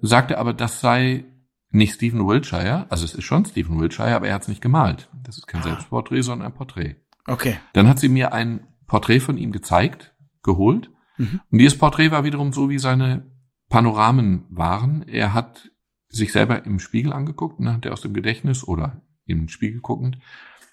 sagte 0.02 0.38
aber, 0.38 0.54
das 0.54 0.82
sei 0.82 1.26
nicht 1.70 1.96
Stephen 1.96 2.26
Wiltshire, 2.28 2.86
also 2.90 3.06
es 3.06 3.14
ist 3.14 3.24
schon 3.24 3.46
Stephen 3.46 3.80
Wiltshire, 3.80 4.16
aber 4.16 4.28
er 4.28 4.36
hat 4.36 4.44
es 4.44 4.48
nicht 4.48 4.62
gemalt. 4.62 5.10
Das 5.24 5.38
ist 5.38 5.48
kein 5.48 5.62
ah. 5.62 5.66
Selbstporträt, 5.66 6.22
sondern 6.22 6.48
ein 6.48 6.54
Porträt. 6.54 6.96
Okay. 7.26 7.58
Dann 7.74 7.88
hat 7.88 8.00
sie 8.00 8.10
mir 8.10 8.34
ein 8.34 8.68
Porträt 8.86 9.20
von 9.20 9.38
ihm 9.38 9.52
gezeigt, 9.52 10.16
geholt. 10.44 10.92
Mhm. 11.18 11.42
Und 11.52 11.58
dieses 11.58 11.78
Porträt 11.78 12.12
war 12.12 12.24
wiederum 12.24 12.54
so, 12.54 12.70
wie 12.70 12.80
seine 12.80 13.32
Panoramen 13.70 14.46
waren. 14.50 15.08
Er 15.08 15.34
hat 15.34 15.72
sich 16.10 16.32
selber 16.32 16.66
im 16.66 16.80
Spiegel 16.80 17.14
angeguckt, 17.14 17.60
ne, 17.60 17.74
hat 17.74 17.86
er 17.86 17.94
aus 17.94 18.02
dem 18.02 18.14
Gedächtnis 18.14 18.64
oder 18.64 19.02
im 19.26 19.50
Spiegel 19.50 19.82
guckend 19.82 20.18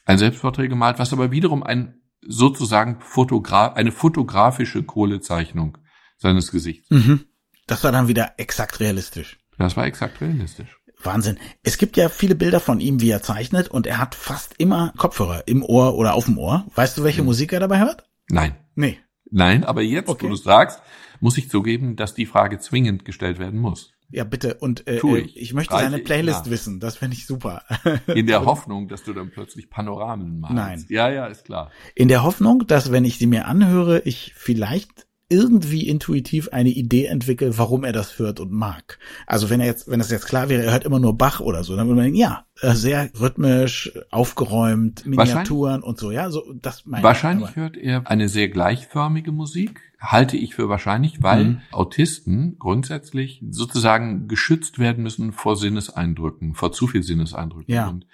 ein 0.05 0.19
Selbstporträt 0.19 0.69
gemalt, 0.69 0.99
was 0.99 1.13
aber 1.13 1.31
wiederum 1.31 1.63
ein 1.63 2.01
sozusagen 2.21 3.01
Fotograf, 3.01 3.75
eine 3.75 3.93
fotografische 3.93 4.83
Kohlezeichnung 4.83 5.79
seines 6.17 6.51
Gesichts. 6.51 6.91
Mhm. 6.91 7.25
Das 7.67 7.85
war 7.85 7.93
dann 7.93 8.09
wieder 8.09 8.35
exakt 8.37 8.81
realistisch. 8.81 9.39
Das 9.59 9.77
war 9.77 9.87
exakt 9.87 10.21
realistisch. 10.21 10.79
Wahnsinn. 11.03 11.39
Es 11.63 11.77
gibt 11.77 11.97
ja 11.97 12.09
viele 12.09 12.35
Bilder 12.35 12.61
von 12.61 12.81
ihm, 12.81 13.01
wie 13.01 13.11
er 13.11 13.23
zeichnet, 13.23 13.69
und 13.69 13.87
er 13.87 13.99
hat 13.99 14.15
fast 14.15 14.55
immer 14.59 14.93
Kopfhörer 14.97 15.47
im 15.47 15.63
Ohr 15.63 15.97
oder 15.97 16.15
auf 16.15 16.27
dem 16.27 16.39
Ohr. 16.39 16.67
Weißt 16.75 16.97
du, 16.97 17.05
welche 17.05 17.19
hm. 17.19 17.27
Musik 17.27 17.53
er 17.53 17.61
dabei 17.61 17.81
hört? 17.81 18.09
Nein. 18.29 18.57
Nee. 18.75 18.99
Nein, 19.31 19.65
aber 19.65 19.83
jetzt, 19.83 20.09
okay. 20.09 20.27
wo 20.27 20.31
du 20.31 20.37
sagst, 20.37 20.81
muss 21.21 21.39
ich 21.39 21.49
zugeben, 21.49 21.97
dass 21.97 22.15
die 22.15 22.27
Frage 22.27 22.59
zwingend 22.59 23.05
gestellt 23.05 23.39
werden 23.39 23.61
muss. 23.61 23.93
Ja, 24.11 24.25
bitte. 24.25 24.55
Und 24.55 24.87
äh, 24.87 25.01
ich. 25.19 25.37
ich. 25.37 25.55
möchte 25.55 25.75
Reiche 25.75 25.91
seine 25.91 26.03
Playlist 26.03 26.51
wissen. 26.51 26.79
Das 26.79 26.97
finde 26.97 27.17
ich 27.17 27.27
super. 27.27 27.63
In 28.07 28.27
der 28.27 28.45
Hoffnung, 28.45 28.87
dass 28.89 29.03
du 29.03 29.13
dann 29.13 29.31
plötzlich 29.31 29.71
Panoramen 29.71 30.41
machst. 30.41 30.55
Nein. 30.55 30.85
Ja, 30.89 31.11
ja, 31.11 31.27
ist 31.27 31.45
klar. 31.45 31.71
In 31.95 32.09
der 32.09 32.23
Hoffnung, 32.23 32.67
dass 32.67 32.93
wenn 32.93 33.05
ich 33.05 33.19
sie 33.19 33.27
mir 33.27 33.47
anhöre, 33.47 34.01
ich 34.05 34.33
vielleicht 34.37 35.07
irgendwie 35.35 35.89
intuitiv 35.89 36.49
eine 36.53 36.69
Idee 36.69 37.07
entwickelt, 37.07 37.59
warum 37.59 37.83
er 37.83 37.93
das 37.93 38.19
hört 38.21 38.39
und 38.39 38.53
mag. 38.53 38.99
Also 39.27 39.51
wenn 39.51 39.59
er 39.59 39.67
jetzt, 39.67 39.91
wenn 39.91 40.01
es 40.01 40.11
jetzt 40.11 40.27
klar 40.27 40.49
wäre, 40.49 40.63
er 40.63 40.73
hört 40.73 40.85
immer 40.85 41.01
nur 41.01 41.19
Bach 41.19 41.41
oder 41.41 41.65
so, 41.65 41.75
dann 41.75 41.89
würde 41.89 41.97
man 41.97 42.05
denken, 42.05 42.21
ja, 42.21 42.47
äh, 42.61 42.73
sehr 42.75 43.11
rhythmisch, 43.21 43.93
aufgeräumt, 44.11 45.05
Miniaturen 45.07 45.83
und 45.83 45.99
so, 45.99 46.13
ja, 46.13 46.31
so 46.31 46.45
das 46.55 46.87
meine 46.87 47.03
Wahrscheinlich 47.03 47.51
ich 47.51 47.57
hört 47.57 47.77
er 47.77 48.09
eine 48.09 48.29
sehr 48.29 48.49
gleichförmige 48.49 49.33
Musik, 49.33 49.81
halte 50.01 50.37
ich 50.37 50.55
für 50.55 50.69
wahrscheinlich, 50.69 51.21
weil 51.23 51.45
mhm. 51.45 51.61
Autisten 51.73 52.57
grundsätzlich 52.61 53.43
sozusagen 53.51 54.29
geschützt 54.29 54.79
werden 54.79 55.03
müssen 55.03 55.33
vor 55.33 55.57
Sinneseindrücken, 55.57 56.55
vor 56.55 56.71
zu 56.71 56.87
viel 56.87 57.03
Sinneseindrücken. 57.03 57.75
Ja. 57.75 57.89
Und 57.89 58.07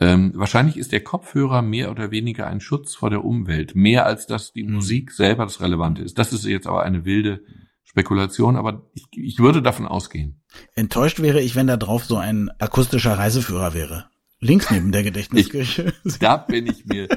ähm, 0.00 0.32
wahrscheinlich 0.34 0.76
ist 0.76 0.92
der 0.92 1.02
Kopfhörer 1.02 1.62
mehr 1.62 1.90
oder 1.90 2.10
weniger 2.10 2.46
ein 2.46 2.60
Schutz 2.60 2.94
vor 2.94 3.10
der 3.10 3.24
Umwelt, 3.24 3.74
mehr 3.74 4.06
als 4.06 4.26
dass 4.26 4.52
die 4.52 4.64
mhm. 4.64 4.74
Musik 4.74 5.10
selber 5.10 5.44
das 5.44 5.60
Relevante 5.60 6.02
ist. 6.02 6.18
Das 6.18 6.32
ist 6.32 6.44
jetzt 6.44 6.66
aber 6.66 6.82
eine 6.82 7.04
wilde 7.04 7.42
Spekulation, 7.84 8.56
aber 8.56 8.82
ich, 8.94 9.06
ich 9.16 9.38
würde 9.38 9.62
davon 9.62 9.86
ausgehen. 9.86 10.40
Enttäuscht 10.74 11.20
wäre 11.20 11.40
ich, 11.40 11.56
wenn 11.56 11.66
da 11.66 11.76
drauf 11.76 12.04
so 12.04 12.16
ein 12.16 12.50
akustischer 12.58 13.18
Reiseführer 13.18 13.74
wäre. 13.74 14.06
Links 14.40 14.70
neben 14.70 14.92
der 14.92 15.02
Gedächtniskirche. 15.04 15.92
da 16.20 16.36
bin 16.36 16.66
ich 16.66 16.86
mir 16.86 17.08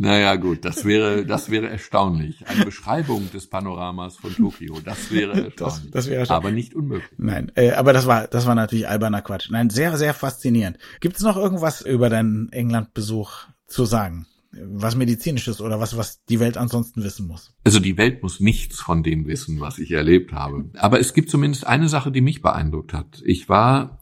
naja, 0.00 0.36
gut, 0.36 0.64
das 0.64 0.84
wäre, 0.84 1.26
das 1.26 1.50
wäre 1.50 1.68
erstaunlich. 1.68 2.46
Eine 2.46 2.64
Beschreibung 2.64 3.32
des 3.32 3.48
Panoramas 3.48 4.16
von 4.16 4.32
Tokio, 4.32 4.78
das 4.84 5.10
wäre 5.10 5.32
erstaunlich. 5.46 5.90
Das, 5.90 6.06
das 6.06 6.08
wäre 6.08 6.30
aber 6.30 6.52
nicht 6.52 6.74
unmöglich. 6.74 7.10
Nein, 7.18 7.50
äh, 7.56 7.72
aber 7.72 7.92
das 7.92 8.06
war, 8.06 8.28
das 8.28 8.46
war 8.46 8.54
natürlich 8.54 8.88
alberner 8.88 9.22
Quatsch. 9.22 9.50
Nein, 9.50 9.70
sehr, 9.70 9.96
sehr 9.96 10.14
faszinierend. 10.14 10.78
Gibt 11.00 11.16
es 11.16 11.22
noch 11.22 11.36
irgendwas 11.36 11.80
über 11.80 12.10
deinen 12.10 12.52
Englandbesuch 12.52 13.48
zu 13.66 13.86
sagen? 13.86 14.26
Was 14.52 14.94
medizinisches 14.94 15.60
oder 15.60 15.80
was, 15.80 15.96
was 15.96 16.24
die 16.26 16.38
Welt 16.38 16.56
ansonsten 16.56 17.02
wissen 17.02 17.26
muss? 17.26 17.52
Also 17.64 17.80
die 17.80 17.98
Welt 17.98 18.22
muss 18.22 18.38
nichts 18.38 18.80
von 18.80 19.02
dem 19.02 19.26
wissen, 19.26 19.60
was 19.60 19.78
ich 19.78 19.90
erlebt 19.90 20.32
habe. 20.32 20.70
Aber 20.76 21.00
es 21.00 21.12
gibt 21.12 21.28
zumindest 21.28 21.66
eine 21.66 21.88
Sache, 21.88 22.12
die 22.12 22.20
mich 22.20 22.40
beeindruckt 22.40 22.92
hat. 22.92 23.20
Ich 23.24 23.48
war 23.48 23.97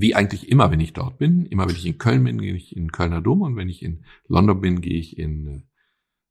wie 0.00 0.14
eigentlich 0.14 0.48
immer, 0.48 0.70
wenn 0.70 0.80
ich 0.80 0.92
dort 0.92 1.18
bin. 1.18 1.46
Immer 1.46 1.68
wenn 1.68 1.76
ich 1.76 1.86
in 1.86 1.98
Köln 1.98 2.24
bin, 2.24 2.40
gehe 2.40 2.54
ich 2.54 2.76
in 2.76 2.92
Kölner 2.92 3.20
Dom 3.20 3.42
und 3.42 3.56
wenn 3.56 3.68
ich 3.68 3.82
in 3.82 4.04
London 4.26 4.60
bin, 4.60 4.80
gehe 4.80 4.98
ich 4.98 5.18
in 5.18 5.46
äh, 5.46 5.62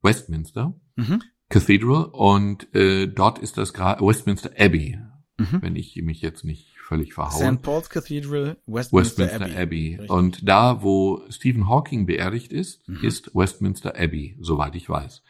Westminster 0.02 0.80
mhm. 0.96 1.22
Cathedral 1.50 2.06
und 2.06 2.74
äh, 2.76 3.08
dort 3.08 3.40
ist 3.40 3.58
das 3.58 3.74
gerade 3.74 4.06
Westminster 4.06 4.52
Abbey, 4.58 4.98
mhm. 5.38 5.62
wenn 5.62 5.76
ich 5.76 5.96
mich 6.02 6.22
jetzt 6.22 6.44
nicht 6.44 6.76
völlig 6.88 7.14
verhaue. 7.14 7.56
St. 7.56 7.62
Paul's 7.62 7.90
Cathedral, 7.90 8.58
Westminster, 8.66 9.24
Westminster 9.24 9.60
Abbey. 9.60 9.98
Abbey. 10.00 10.08
Und 10.08 10.48
da, 10.48 10.82
wo 10.84 11.24
Stephen 11.30 11.68
Hawking 11.68 12.06
beerdigt 12.06 12.52
ist, 12.52 12.88
mhm. 12.88 13.04
ist 13.04 13.36
Westminster 13.36 13.96
Abbey, 13.98 14.38
soweit 14.40 14.76
ich 14.76 14.90
weiß. 14.90 15.24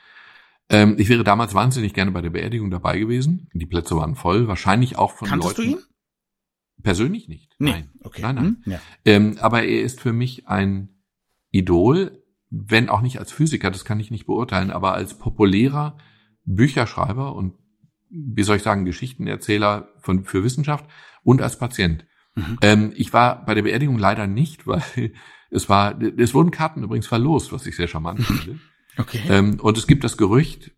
Ähm, 0.70 0.96
ich 0.98 1.10
wäre 1.10 1.24
damals 1.24 1.54
wahnsinnig 1.54 1.94
gerne 1.94 2.12
bei 2.12 2.22
der 2.22 2.30
Beerdigung 2.30 2.70
dabei 2.70 3.00
gewesen. 3.00 3.50
Die 3.54 3.66
Plätze 3.66 3.96
waren 3.96 4.16
voll, 4.16 4.48
wahrscheinlich 4.48 4.98
auch 4.98 5.14
von 5.14 5.30
Kanntest 5.30 5.58
Leuten. 5.58 5.72
Du 5.72 5.78
ihn? 5.78 5.84
Persönlich 6.84 7.28
nicht. 7.28 7.56
Nee. 7.60 7.72
Nein. 7.72 7.90
Okay. 8.04 8.22
Nein, 8.22 8.36
nein. 8.36 8.46
Hm? 8.46 8.72
Ja. 8.72 8.80
Ähm, 9.06 9.38
aber 9.40 9.64
er 9.64 9.82
ist 9.82 10.00
für 10.00 10.14
mich 10.14 10.48
ein 10.48 10.90
Idol, 11.52 12.24
wenn 12.50 12.90
auch 12.90 13.02
nicht 13.02 13.20
als 13.20 13.32
Physiker, 13.32 13.72
das 13.72 13.86
kann 13.86 14.00
ich 14.00 14.12
nicht 14.12 14.26
beurteilen, 14.26 14.72
aber 14.72 14.94
als 14.94 15.18
populärer 15.18 15.98
Bücherschreiber 16.46 17.36
und 17.36 17.56
wie 18.10 18.44
soll 18.44 18.56
ich 18.56 18.64
sagen, 18.64 18.86
Geschichtenerzähler 18.86 19.90
von, 20.00 20.24
für 20.24 20.44
Wissenschaft 20.44 20.86
und 21.24 21.42
als 21.42 21.60
Patient. 21.60 22.06
Mhm. 22.36 22.58
Ähm, 22.62 22.94
ich 22.96 23.12
war 23.12 23.44
bei 23.46 23.54
der 23.54 23.64
Beerdigung 23.64 23.98
leider 23.98 24.28
nicht, 24.28 24.66
weil 24.68 25.12
es 25.50 25.68
war, 25.68 26.00
es 26.02 26.34
wurden 26.34 26.52
Karten 26.52 26.84
übrigens 26.84 27.08
verlost, 27.08 27.52
was 27.52 27.66
ich 27.66 27.76
sehr 27.76 27.88
charmant 27.88 28.20
finde. 28.24 28.60
Okay. 28.98 29.22
Ähm, 29.30 29.60
und 29.60 29.78
es 29.78 29.88
gibt 29.88 30.04
das 30.04 30.18
Gerücht, 30.18 30.72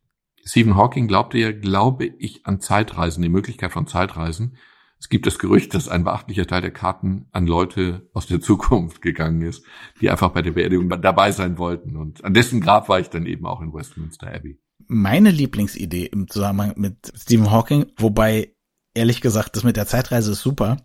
Stephen 0.43 0.75
Hawking 0.75 1.07
glaubte 1.07 1.38
ja, 1.38 1.51
glaube 1.51 2.05
ich, 2.05 2.45
an 2.45 2.59
Zeitreisen, 2.59 3.21
die 3.21 3.29
Möglichkeit 3.29 3.71
von 3.71 3.85
Zeitreisen. 3.85 4.57
Es 4.99 5.07
gibt 5.07 5.25
das 5.25 5.39
Gerücht, 5.39 5.73
dass 5.73 5.88
ein 5.88 6.03
beachtlicher 6.03 6.45
Teil 6.45 6.62
der 6.62 6.71
Karten 6.71 7.27
an 7.31 7.47
Leute 7.47 8.09
aus 8.13 8.27
der 8.27 8.41
Zukunft 8.41 9.01
gegangen 9.01 9.41
ist, 9.41 9.63
die 10.01 10.09
einfach 10.09 10.31
bei 10.31 10.41
der 10.41 10.51
Beerdigung 10.51 10.89
dabei 10.89 11.31
sein 11.31 11.57
wollten. 11.57 11.95
Und 11.95 12.23
an 12.25 12.33
dessen 12.33 12.59
Grab 12.59 12.89
war 12.89 12.99
ich 12.99 13.09
dann 13.09 13.25
eben 13.25 13.45
auch 13.45 13.62
in 13.62 13.73
Westminster 13.73 14.27
Abbey. 14.33 14.59
Meine 14.88 15.31
Lieblingsidee 15.31 16.05
im 16.05 16.27
Zusammenhang 16.27 16.73
mit 16.75 17.13
Stephen 17.15 17.49
Hawking, 17.49 17.85
wobei 17.97 18.53
ehrlich 18.93 19.21
gesagt, 19.21 19.55
das 19.55 19.63
mit 19.63 19.77
der 19.77 19.88
Zeitreise 19.88 20.33
ist 20.33 20.41
super. 20.41 20.77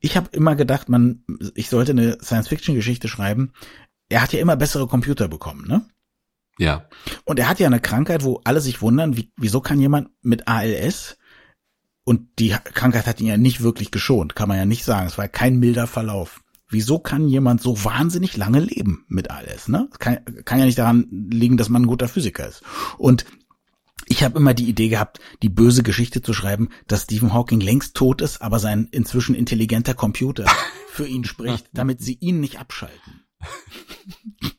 Ich 0.00 0.16
habe 0.16 0.28
immer 0.32 0.56
gedacht, 0.56 0.88
man, 0.88 1.24
ich 1.54 1.68
sollte 1.68 1.92
eine 1.92 2.18
Science-Fiction-Geschichte 2.20 3.06
schreiben. 3.06 3.52
Er 4.08 4.22
hat 4.22 4.32
ja 4.32 4.40
immer 4.40 4.56
bessere 4.56 4.88
Computer 4.88 5.28
bekommen, 5.28 5.66
ne? 5.68 5.86
Ja. 6.58 6.88
Und 7.24 7.38
er 7.38 7.48
hat 7.48 7.60
ja 7.60 7.66
eine 7.66 7.80
Krankheit, 7.80 8.24
wo 8.24 8.40
alle 8.44 8.60
sich 8.60 8.82
wundern, 8.82 9.16
wie, 9.16 9.32
wieso 9.36 9.60
kann 9.60 9.80
jemand 9.80 10.10
mit 10.22 10.48
ALS 10.48 11.16
und 12.04 12.28
die 12.38 12.50
Krankheit 12.50 13.06
hat 13.06 13.20
ihn 13.20 13.26
ja 13.26 13.36
nicht 13.36 13.62
wirklich 13.62 13.90
geschont, 13.90 14.34
kann 14.34 14.48
man 14.48 14.58
ja 14.58 14.64
nicht 14.64 14.84
sagen. 14.84 15.06
Es 15.06 15.18
war 15.18 15.28
kein 15.28 15.58
milder 15.58 15.86
Verlauf. 15.86 16.40
Wieso 16.68 16.98
kann 16.98 17.28
jemand 17.28 17.60
so 17.60 17.84
wahnsinnig 17.84 18.36
lange 18.36 18.60
leben 18.60 19.04
mit 19.08 19.30
alles? 19.30 19.68
Ne? 19.68 19.88
Kann, 19.98 20.20
kann 20.44 20.58
ja 20.58 20.64
nicht 20.64 20.78
daran 20.78 21.06
liegen, 21.10 21.58
dass 21.58 21.68
man 21.68 21.82
ein 21.82 21.86
guter 21.86 22.08
Physiker 22.08 22.48
ist. 22.48 22.62
Und 22.98 23.24
Ich 24.06 24.22
habe 24.24 24.38
immer 24.38 24.52
die 24.52 24.68
Idee 24.68 24.88
gehabt, 24.88 25.20
die 25.42 25.48
böse 25.48 25.82
Geschichte 25.82 26.22
zu 26.22 26.32
schreiben, 26.32 26.70
dass 26.86 27.04
Stephen 27.04 27.32
Hawking 27.32 27.60
längst 27.60 27.94
tot 27.94 28.20
ist, 28.20 28.42
aber 28.42 28.58
sein 28.58 28.88
inzwischen 28.90 29.34
intelligenter 29.34 29.94
Computer 29.94 30.46
für 30.88 31.06
ihn 31.06 31.24
spricht, 31.24 31.68
damit 31.72 32.02
sie 32.02 32.18
ihn 32.20 32.40
nicht 32.40 32.58
abschalten. 32.58 33.24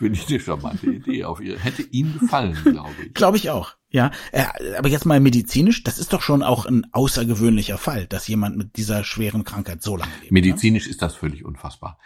Finde 0.00 0.18
ich 0.18 0.28
eine 0.28 0.40
charmante 0.40 0.86
Idee. 0.90 1.24
Auf 1.24 1.42
ihr 1.42 1.58
hätte 1.58 1.82
ihm 1.82 2.18
gefallen, 2.18 2.56
glaube 2.64 2.94
ich. 3.04 3.12
Glaube 3.12 3.36
ich 3.36 3.50
auch. 3.50 3.76
Ja, 3.90 4.12
äh, 4.32 4.44
aber 4.78 4.88
jetzt 4.88 5.04
mal 5.04 5.20
medizinisch, 5.20 5.82
das 5.82 5.98
ist 5.98 6.14
doch 6.14 6.22
schon 6.22 6.42
auch 6.42 6.64
ein 6.64 6.86
außergewöhnlicher 6.92 7.76
Fall, 7.76 8.06
dass 8.06 8.26
jemand 8.26 8.56
mit 8.56 8.78
dieser 8.78 9.04
schweren 9.04 9.44
Krankheit 9.44 9.82
so 9.82 9.98
lange 9.98 10.10
lebt. 10.22 10.32
Ne? 10.32 10.40
Medizinisch 10.40 10.86
ne? 10.86 10.90
ist 10.90 11.02
das 11.02 11.16
völlig 11.16 11.44
unfassbar. 11.44 11.98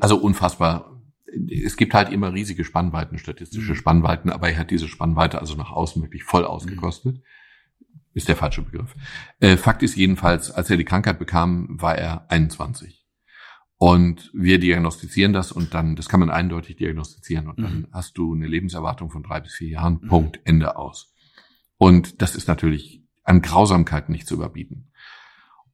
Also 0.00 0.18
unfassbar. 0.18 1.00
Es 1.50 1.78
gibt 1.78 1.94
halt 1.94 2.12
immer 2.12 2.34
riesige 2.34 2.64
Spannweiten, 2.64 3.16
statistische 3.16 3.72
mhm. 3.72 3.76
Spannweiten, 3.76 4.28
aber 4.28 4.50
er 4.50 4.58
hat 4.58 4.70
diese 4.70 4.88
Spannweite 4.88 5.40
also 5.40 5.54
nach 5.54 5.70
außen 5.70 6.02
wirklich 6.02 6.24
voll 6.24 6.44
ausgekostet. 6.44 7.16
Mhm. 7.16 7.22
Ist 8.12 8.28
der 8.28 8.36
falsche 8.36 8.60
Begriff. 8.60 8.94
Äh, 9.40 9.56
Fakt 9.56 9.82
ist 9.82 9.96
jedenfalls, 9.96 10.50
als 10.50 10.68
er 10.68 10.76
die 10.76 10.84
Krankheit 10.84 11.18
bekam, 11.18 11.80
war 11.80 11.96
er 11.96 12.30
21. 12.30 12.97
Und 13.80 14.30
wir 14.34 14.58
diagnostizieren 14.58 15.32
das 15.32 15.52
und 15.52 15.72
dann, 15.72 15.94
das 15.94 16.08
kann 16.08 16.18
man 16.18 16.30
eindeutig 16.30 16.76
diagnostizieren 16.76 17.46
und 17.46 17.60
dann 17.60 17.78
mhm. 17.80 17.86
hast 17.92 18.18
du 18.18 18.34
eine 18.34 18.48
Lebenserwartung 18.48 19.10
von 19.10 19.22
drei 19.22 19.40
bis 19.40 19.54
vier 19.54 19.68
Jahren. 19.68 20.00
Mhm. 20.02 20.08
Punkt. 20.08 20.40
Ende 20.44 20.76
aus. 20.76 21.14
Und 21.76 22.20
das 22.20 22.34
ist 22.34 22.48
natürlich 22.48 23.04
an 23.22 23.40
Grausamkeit 23.40 24.08
nicht 24.08 24.26
zu 24.26 24.34
überbieten. 24.34 24.90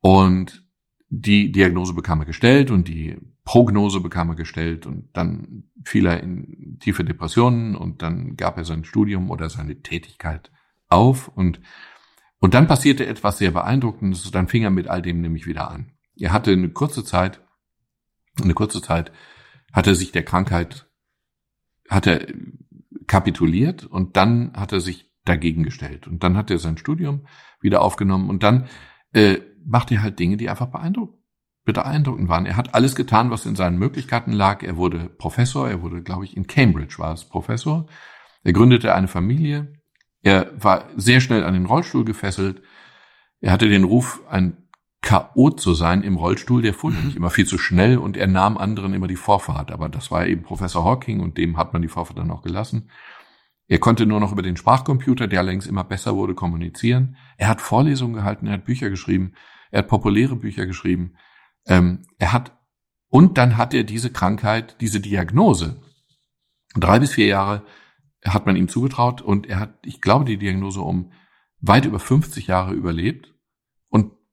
Und 0.01 0.67
die 1.09 1.51
Diagnose 1.51 1.95
bekam 1.95 2.21
er 2.21 2.27
gestellt 2.27 2.71
und 2.71 2.89
die 2.89 3.17
Prognose 3.45 4.01
bekam 4.01 4.31
er 4.31 4.37
gestellt 4.37 4.85
und 4.85 5.09
dann 5.15 5.65
fiel 5.85 6.07
er 6.07 6.23
in 6.23 6.79
tiefe 6.81 7.05
Depressionen 7.05 7.77
und 7.77 8.03
dann 8.03 8.37
gab 8.37 8.59
er 8.59 8.65
sein 8.65 8.85
Studium 8.85 9.31
oder 9.31 9.49
seine 9.49 9.81
Tätigkeit 9.81 10.51
auf 10.89 11.29
und, 11.29 11.61
und 12.39 12.55
dann 12.55 12.67
passierte 12.67 13.07
etwas 13.07 13.39
sehr 13.39 13.51
beeindruckendes, 13.51 14.31
dann 14.31 14.49
fing 14.49 14.63
er 14.63 14.71
mit 14.71 14.89
all 14.89 15.03
dem 15.03 15.21
nämlich 15.21 15.47
wieder 15.47 15.71
an. 15.71 15.93
Er 16.17 16.33
hatte 16.33 16.53
eine 16.53 16.71
kurze 16.71 17.05
Zeit, 17.05 17.44
eine 18.43 18.55
kurze 18.55 18.83
Zeit 18.83 19.13
hat 19.73 19.87
er 19.87 19.95
sich 19.95 20.13
der 20.13 20.25
Krankheit, 20.25 20.87
hat 21.89 22.07
er 22.07 22.27
kapituliert 23.07 23.85
und 23.85 24.17
dann 24.17 24.53
hat 24.55 24.73
er 24.73 24.81
sich 24.81 25.13
dagegen 25.25 25.63
gestellt. 25.63 26.07
Und 26.07 26.23
dann 26.23 26.37
hat 26.37 26.51
er 26.51 26.59
sein 26.59 26.79
Studium 26.79 27.27
wieder 27.61 27.83
aufgenommen 27.83 28.29
und 28.31 28.43
dann 28.43 28.69
äh, 29.13 29.39
macht 29.65 29.91
er 29.91 30.03
halt 30.03 30.19
Dinge, 30.19 30.37
die 30.37 30.51
einfach 30.51 30.67
beeindruckend, 30.67 31.19
beeindruckend 31.65 32.29
waren. 32.29 32.47
Er 32.47 32.57
hat 32.57 32.75
alles 32.75 32.95
getan, 32.95 33.31
was 33.31 33.47
in 33.47 33.57
seinen 33.57 33.79
Möglichkeiten 33.79 34.33
lag. 34.33 34.63
Er 34.63 34.77
wurde 34.77 35.09
Professor, 35.09 35.69
er 35.69 35.83
wurde, 35.83 36.03
glaube 36.03 36.25
ich, 36.25 36.37
in 36.37 36.47
Cambridge 36.47 36.97
war 36.99 37.13
es 37.13 37.25
Professor. 37.25 37.87
Er 38.43 38.53
gründete 38.53 38.95
eine 38.95 39.09
Familie. 39.09 39.73
Er 40.23 40.53
war 40.63 40.89
sehr 40.97 41.21
schnell 41.21 41.45
an 41.45 41.55
den 41.55 41.67
Rollstuhl 41.67 42.05
gefesselt. 42.05 42.63
Er 43.41 43.53
hatte 43.53 43.69
den 43.69 43.85
Ruf, 43.85 44.23
ein 44.29 44.64
K.O. 45.05 45.51
zu 45.51 45.75
sein 45.75 46.03
im 46.03 46.17
Rollstuhl, 46.17 46.63
der 46.63 46.73
fuhr 46.73 46.91
nämlich 46.91 47.15
immer 47.15 47.31
viel 47.31 47.47
zu 47.47 47.59
schnell 47.59 47.99
und 47.99 48.17
er 48.17 48.27
nahm 48.27 48.57
anderen 48.57 48.95
immer 48.95 49.07
die 49.07 49.17
Vorfahrt. 49.17 49.71
Aber 49.71 49.89
das 49.91 50.11
war 50.11 50.27
eben 50.27 50.43
Professor 50.43 50.85
Hawking 50.85 51.21
und 51.21 51.37
dem 51.37 51.59
hat 51.59 51.73
man 51.75 51.83
die 51.83 51.89
Vorfahrt 51.89 52.19
dann 52.19 52.31
auch 52.31 52.43
gelassen. 52.43 52.91
Er 53.69 53.79
konnte 53.79 54.07
nur 54.07 54.19
noch 54.19 54.33
über 54.33 54.43
den 54.43 54.57
Sprachcomputer, 54.57 55.27
der 55.27 55.43
längst 55.43 55.69
immer 55.69 55.85
besser 55.85 56.17
wurde, 56.17 56.35
kommunizieren. 56.35 57.17
Er 57.37 57.49
hat 57.49 57.61
Vorlesungen 57.61 58.15
gehalten, 58.15 58.47
er 58.47 58.55
hat 58.55 58.65
Bücher 58.65 58.89
geschrieben, 58.89 59.35
er 59.71 59.81
hat 59.81 59.89
populäre 59.89 60.37
Bücher 60.37 60.67
geschrieben. 60.67 61.15
Ähm, 61.67 62.03
er 62.19 62.33
hat 62.33 62.53
und 63.09 63.39
dann 63.39 63.57
hat 63.57 63.75
er 63.75 63.85
diese 63.85 64.11
Krankheit, 64.11 64.81
diese 64.81 65.01
Diagnose. 65.01 65.83
Drei 66.75 66.99
bis 66.99 67.13
vier 67.13 67.27
Jahre 67.27 67.63
hat 68.25 68.47
man 68.47 68.57
ihm 68.57 68.69
zugetraut 68.69 69.21
und 69.21 69.47
er 69.47 69.61
hat, 69.61 69.79
ich 69.85 70.01
glaube, 70.01 70.25
die 70.25 70.39
Diagnose 70.39 70.81
um 70.81 71.13
weit 71.61 71.85
über 71.85 72.01
50 72.01 72.47
Jahre 72.47 72.73
überlebt. 72.73 73.34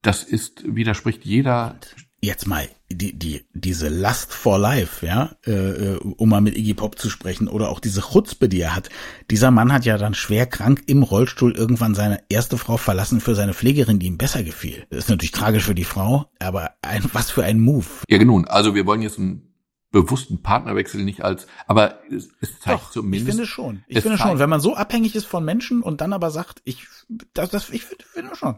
Das 0.02 0.24
ist, 0.24 0.64
widerspricht 0.66 1.26
jeder 1.26 1.78
jetzt 2.24 2.48
mal 2.48 2.68
die, 2.90 3.18
die, 3.18 3.46
diese 3.54 3.90
Lust 3.90 4.34
for 4.34 4.60
Life, 4.60 5.06
ja, 5.06 5.32
äh, 5.46 5.52
äh, 5.52 5.98
um 5.98 6.30
mal 6.30 6.42
mit 6.42 6.58
Iggy 6.58 6.74
Pop 6.74 7.00
zu 7.00 7.10
sprechen, 7.10 7.48
oder 7.48 7.70
auch 7.70 7.80
diese 7.80 8.02
Chutzpe, 8.02 8.48
die 8.48 8.62
er 8.62 8.76
hat. 8.76 8.90
Dieser 9.30 9.50
Mann 9.50 9.74
hat 9.74 9.86
ja 9.86 9.98
dann 9.98 10.14
schwer 10.14 10.46
krank 10.46 10.84
im 10.86 11.04
Rollstuhl 11.04 11.54
irgendwann 11.54 11.96
seine 11.96 12.22
erste 12.30 12.58
Frau 12.58 12.78
verlassen 12.78 13.22
für 13.22 13.34
seine 13.34 13.54
Pflegerin, 13.54 14.00
die 14.00 14.08
ihm 14.08 14.18
besser 14.18 14.44
gefiel. 14.44 14.86
Das 14.90 15.00
ist 15.00 15.10
natürlich 15.10 15.32
tragisch 15.32 15.64
für 15.64 15.76
die 15.76 15.84
Frau, 15.84 16.26
aber 16.40 16.72
ein, 16.82 17.04
was 17.14 17.32
für 17.32 17.44
ein 17.44 17.60
Move. 17.60 17.86
Ja, 18.08 18.18
genau. 18.18 18.42
Also 18.42 18.76
wir 18.76 18.86
wollen 18.86 19.02
jetzt 19.02 19.18
einen 19.18 19.51
bewussten 19.92 20.42
Partnerwechsel 20.42 21.04
nicht 21.04 21.24
als, 21.24 21.48
aber 21.68 22.00
es, 22.10 22.30
es 22.40 22.60
zeigt 22.60 22.82
Doch, 22.82 22.92
zumindest. 22.92 23.28
Ich 23.28 23.36
finde 23.36 23.46
schon. 23.46 23.84
Ich 23.88 24.02
finde 24.02 24.18
schon, 24.18 24.40
wenn 24.40 24.50
man 24.50 24.62
so 24.62 24.76
abhängig 24.76 25.16
ist 25.16 25.26
von 25.26 25.44
Menschen 25.44 25.82
und 25.82 26.02
dann 26.02 26.14
aber 26.14 26.32
sagt, 26.32 26.62
ich, 26.64 26.88
das, 27.34 27.50
das 27.50 27.70
ich 27.70 27.84
finde, 27.84 28.06
finde 28.06 28.36
schon. 28.36 28.56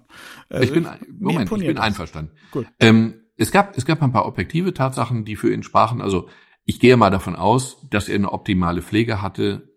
Also 0.49 0.63
ich 0.63 0.73
bin, 0.73 0.87
Moment, 1.19 1.51
ich 1.51 1.67
bin 1.67 1.77
einverstanden. 1.77 2.31
Gut. 2.51 2.67
Ähm, 2.79 3.15
es 3.35 3.51
gab, 3.51 3.75
es 3.75 3.85
gab 3.85 4.01
ein 4.03 4.11
paar 4.11 4.27
objektive 4.27 4.73
Tatsachen, 4.73 5.25
die 5.25 5.35
für 5.35 5.51
ihn 5.51 5.63
sprachen. 5.63 6.01
Also 6.01 6.29
ich 6.65 6.79
gehe 6.79 6.97
mal 6.97 7.09
davon 7.09 7.35
aus, 7.35 7.77
dass 7.89 8.09
er 8.09 8.15
eine 8.15 8.31
optimale 8.31 8.81
Pflege 8.81 9.21
hatte, 9.21 9.72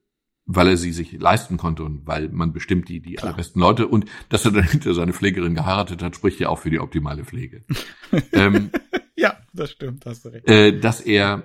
weil 0.47 0.69
er 0.69 0.77
sie 0.77 0.93
sich 0.93 1.13
leisten 1.13 1.57
konnte 1.57 1.83
und 1.83 2.07
weil 2.07 2.29
man 2.29 2.53
bestimmt 2.53 2.89
die, 2.89 3.01
die 3.01 3.15
Klar. 3.15 3.31
allerbesten 3.31 3.61
Leute 3.61 3.89
und 3.89 4.07
dass 4.29 4.45
er 4.45 4.53
dann 4.53 4.65
hinter 4.65 4.95
seine 4.95 5.13
Pflegerin 5.13 5.57
geheiratet 5.57 6.03
hat, 6.03 6.15
spricht 6.15 6.39
ja 6.39 6.49
auch 6.49 6.61
für 6.61 6.71
die 6.71 6.79
optimale 6.79 7.25
Pflege. 7.25 7.65
ähm, 8.33 8.71
ja, 9.17 9.37
das 9.53 9.73
stimmt, 9.73 10.07
hast 10.07 10.25
du 10.25 10.29
recht. 10.29 10.49
Äh, 10.49 10.79
dass 10.79 11.01
er, 11.01 11.43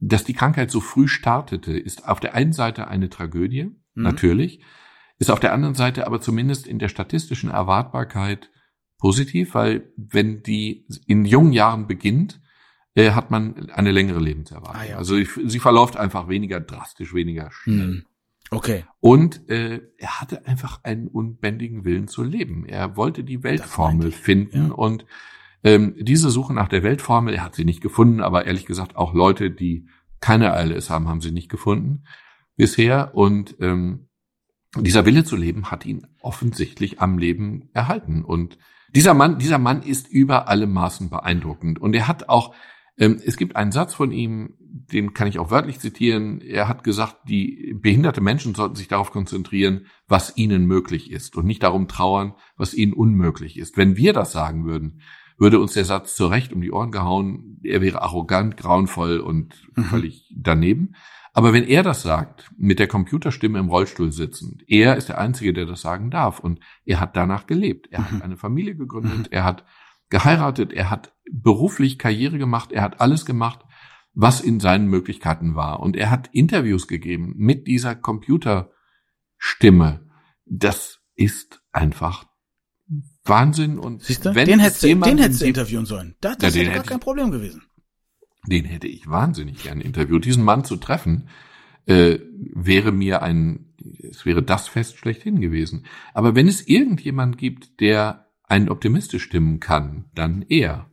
dass 0.00 0.24
die 0.24 0.34
Krankheit 0.34 0.72
so 0.72 0.80
früh 0.80 1.06
startete, 1.06 1.78
ist 1.78 2.08
auf 2.08 2.18
der 2.18 2.34
einen 2.34 2.52
Seite 2.52 2.88
eine 2.88 3.08
Tragödie, 3.08 3.64
mhm. 3.64 4.02
natürlich, 4.02 4.60
ist 5.18 5.30
auf 5.30 5.40
der 5.40 5.52
anderen 5.52 5.76
Seite 5.76 6.06
aber 6.06 6.20
zumindest 6.20 6.66
in 6.66 6.80
der 6.80 6.88
statistischen 6.88 7.50
Erwartbarkeit 7.50 8.50
positiv, 8.98 9.54
weil 9.54 9.92
wenn 9.96 10.42
die 10.42 10.86
in 11.06 11.24
jungen 11.24 11.52
Jahren 11.52 11.86
beginnt, 11.86 12.40
äh, 12.94 13.12
hat 13.12 13.30
man 13.30 13.70
eine 13.70 13.92
längere 13.92 14.20
Lebenserwartung. 14.20 14.80
Ah, 14.80 14.84
ja. 14.84 14.96
Also 14.96 15.14
sie 15.16 15.58
verläuft 15.60 15.96
einfach 15.96 16.28
weniger 16.28 16.60
drastisch, 16.60 17.14
weniger 17.14 17.50
schnell. 17.52 17.86
Hm. 17.86 18.04
Okay. 18.52 18.84
Und 19.00 19.48
äh, 19.48 19.80
er 19.96 20.20
hatte 20.20 20.46
einfach 20.46 20.84
einen 20.84 21.08
unbändigen 21.08 21.84
Willen 21.84 22.06
zu 22.06 22.22
leben. 22.22 22.66
Er 22.66 22.96
wollte 22.96 23.24
die 23.24 23.42
Weltformel 23.42 24.12
finden 24.12 24.68
ja. 24.68 24.74
und 24.74 25.06
ähm, 25.64 25.94
diese 25.98 26.30
Suche 26.30 26.52
nach 26.52 26.68
der 26.68 26.82
Weltformel, 26.82 27.34
er 27.34 27.44
hat 27.44 27.54
sie 27.54 27.64
nicht 27.64 27.80
gefunden, 27.80 28.20
aber 28.20 28.46
ehrlich 28.46 28.66
gesagt 28.66 28.96
auch 28.96 29.14
Leute, 29.14 29.50
die 29.50 29.86
keine 30.20 30.52
ALS 30.52 30.90
haben, 30.90 31.08
haben 31.08 31.20
sie 31.20 31.30
nicht 31.30 31.48
gefunden 31.48 32.04
bisher. 32.56 33.14
Und 33.14 33.56
ähm, 33.60 34.08
dieser 34.76 35.06
Wille 35.06 35.24
zu 35.24 35.36
leben 35.36 35.70
hat 35.70 35.86
ihn 35.86 36.06
offensichtlich 36.20 37.00
am 37.00 37.18
Leben 37.18 37.70
erhalten. 37.72 38.24
Und 38.24 38.58
dieser 38.94 39.14
Mann, 39.14 39.38
dieser 39.38 39.58
Mann 39.58 39.82
ist 39.82 40.08
über 40.08 40.48
alle 40.48 40.66
Maßen 40.66 41.10
beeindruckend. 41.10 41.78
Und 41.78 41.94
er 41.94 42.08
hat 42.08 42.28
auch, 42.28 42.54
es 42.96 43.36
gibt 43.36 43.56
einen 43.56 43.72
Satz 43.72 43.94
von 43.94 44.12
ihm, 44.12 44.54
den 44.58 45.14
kann 45.14 45.26
ich 45.26 45.38
auch 45.38 45.50
wörtlich 45.50 45.80
zitieren. 45.80 46.40
Er 46.40 46.68
hat 46.68 46.84
gesagt, 46.84 47.28
die 47.28 47.74
behinderte 47.74 48.20
Menschen 48.20 48.54
sollten 48.54 48.76
sich 48.76 48.88
darauf 48.88 49.10
konzentrieren, 49.10 49.86
was 50.08 50.36
ihnen 50.36 50.66
möglich 50.66 51.10
ist 51.10 51.36
und 51.36 51.46
nicht 51.46 51.62
darum 51.62 51.88
trauern, 51.88 52.34
was 52.56 52.74
ihnen 52.74 52.92
unmöglich 52.92 53.58
ist. 53.58 53.76
Wenn 53.76 53.96
wir 53.96 54.12
das 54.12 54.32
sagen 54.32 54.66
würden, 54.66 55.00
würde 55.38 55.58
uns 55.58 55.72
der 55.72 55.84
Satz 55.84 56.14
zurecht 56.14 56.52
um 56.52 56.60
die 56.60 56.70
Ohren 56.70 56.92
gehauen. 56.92 57.58
Er 57.64 57.80
wäre 57.80 58.02
arrogant, 58.02 58.56
grauenvoll 58.56 59.18
und 59.18 59.54
mhm. 59.74 59.84
völlig 59.84 60.30
daneben. 60.36 60.94
Aber 61.34 61.54
wenn 61.54 61.64
er 61.64 61.82
das 61.82 62.02
sagt, 62.02 62.50
mit 62.58 62.78
der 62.78 62.88
Computerstimme 62.88 63.58
im 63.58 63.70
Rollstuhl 63.70 64.12
sitzend, 64.12 64.62
er 64.68 64.96
ist 64.96 65.08
der 65.08 65.18
Einzige, 65.18 65.54
der 65.54 65.64
das 65.64 65.80
sagen 65.80 66.10
darf. 66.10 66.40
Und 66.40 66.60
er 66.84 67.00
hat 67.00 67.16
danach 67.16 67.46
gelebt. 67.46 67.88
Er 67.90 68.04
hat 68.04 68.12
mhm. 68.12 68.22
eine 68.22 68.36
Familie 68.36 68.76
gegründet, 68.76 69.18
mhm. 69.18 69.28
er 69.30 69.44
hat 69.44 69.64
geheiratet, 70.12 70.72
er 70.72 70.90
hat 70.90 71.12
beruflich 71.28 71.98
Karriere 71.98 72.38
gemacht, 72.38 72.70
er 72.70 72.82
hat 72.82 73.00
alles 73.00 73.26
gemacht, 73.26 73.64
was 74.14 74.40
in 74.40 74.60
seinen 74.60 74.86
Möglichkeiten 74.86 75.56
war. 75.56 75.80
Und 75.80 75.96
er 75.96 76.10
hat 76.10 76.30
Interviews 76.32 76.86
gegeben 76.86 77.34
mit 77.36 77.66
dieser 77.66 77.96
Computerstimme. 77.96 80.08
Das 80.44 81.00
ist 81.16 81.62
einfach 81.72 82.26
Wahnsinn. 83.24 83.78
Und 83.78 84.02
Siehst 84.02 84.24
du? 84.24 84.34
wenn 84.34 84.46
den 84.46 84.60
hättest, 84.60 84.84
den 84.84 85.18
hättest 85.18 85.40
du 85.40 85.46
interviewen 85.46 85.86
sollen. 85.86 86.14
Das, 86.20 86.38
das 86.38 86.54
ja, 86.54 86.62
hätte 86.62 86.74
gar 86.74 86.84
kein 86.84 87.00
Problem 87.00 87.32
gewesen 87.32 87.62
den 88.46 88.64
hätte 88.64 88.88
ich 88.88 89.08
wahnsinnig 89.08 89.62
gern 89.62 89.80
interviewt. 89.80 90.24
Diesen 90.24 90.44
Mann 90.44 90.64
zu 90.64 90.76
treffen, 90.76 91.28
äh, 91.86 92.18
wäre 92.54 92.92
mir 92.92 93.22
ein, 93.22 93.74
es 94.10 94.26
wäre 94.26 94.42
das 94.42 94.68
Fest 94.68 94.98
schlechthin 94.98 95.40
gewesen. 95.40 95.86
Aber 96.14 96.34
wenn 96.34 96.48
es 96.48 96.66
irgendjemand 96.66 97.38
gibt, 97.38 97.80
der 97.80 98.21
einen 98.52 98.68
optimistisch 98.68 99.22
stimmen 99.24 99.60
kann, 99.60 100.04
dann 100.14 100.42
er. 100.42 100.86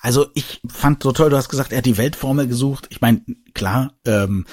Also 0.00 0.26
ich 0.34 0.60
fand 0.66 1.00
so 1.04 1.12
toll, 1.12 1.30
du 1.30 1.36
hast 1.36 1.48
gesagt, 1.48 1.70
er 1.70 1.78
hat 1.78 1.86
die 1.86 1.98
Weltformel 1.98 2.48
gesucht. 2.48 2.88
Ich 2.90 3.00
meine, 3.00 3.22
klar, 3.54 3.92
ähm, 4.04 4.44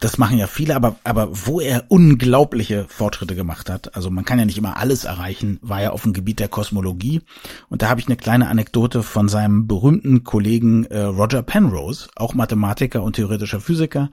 das 0.00 0.18
machen 0.18 0.36
ja 0.36 0.46
viele, 0.46 0.74
aber, 0.74 0.96
aber 1.04 1.28
wo 1.46 1.60
er 1.60 1.84
unglaubliche 1.88 2.86
Fortschritte 2.88 3.34
gemacht 3.34 3.70
hat, 3.70 3.94
also 3.94 4.10
man 4.10 4.24
kann 4.24 4.38
ja 4.38 4.44
nicht 4.44 4.58
immer 4.58 4.76
alles 4.76 5.04
erreichen, 5.04 5.58
war 5.62 5.80
ja 5.80 5.90
auf 5.90 6.02
dem 6.02 6.12
Gebiet 6.12 6.40
der 6.40 6.48
Kosmologie. 6.48 7.22
Und 7.68 7.80
da 7.80 7.88
habe 7.88 8.00
ich 8.00 8.06
eine 8.06 8.16
kleine 8.16 8.48
Anekdote 8.48 9.02
von 9.04 9.28
seinem 9.28 9.66
berühmten 9.66 10.24
Kollegen 10.24 10.84
äh, 10.86 11.00
Roger 11.00 11.42
Penrose, 11.42 12.08
auch 12.16 12.34
Mathematiker 12.34 13.02
und 13.02 13.14
theoretischer 13.14 13.60
Physiker, 13.60 14.10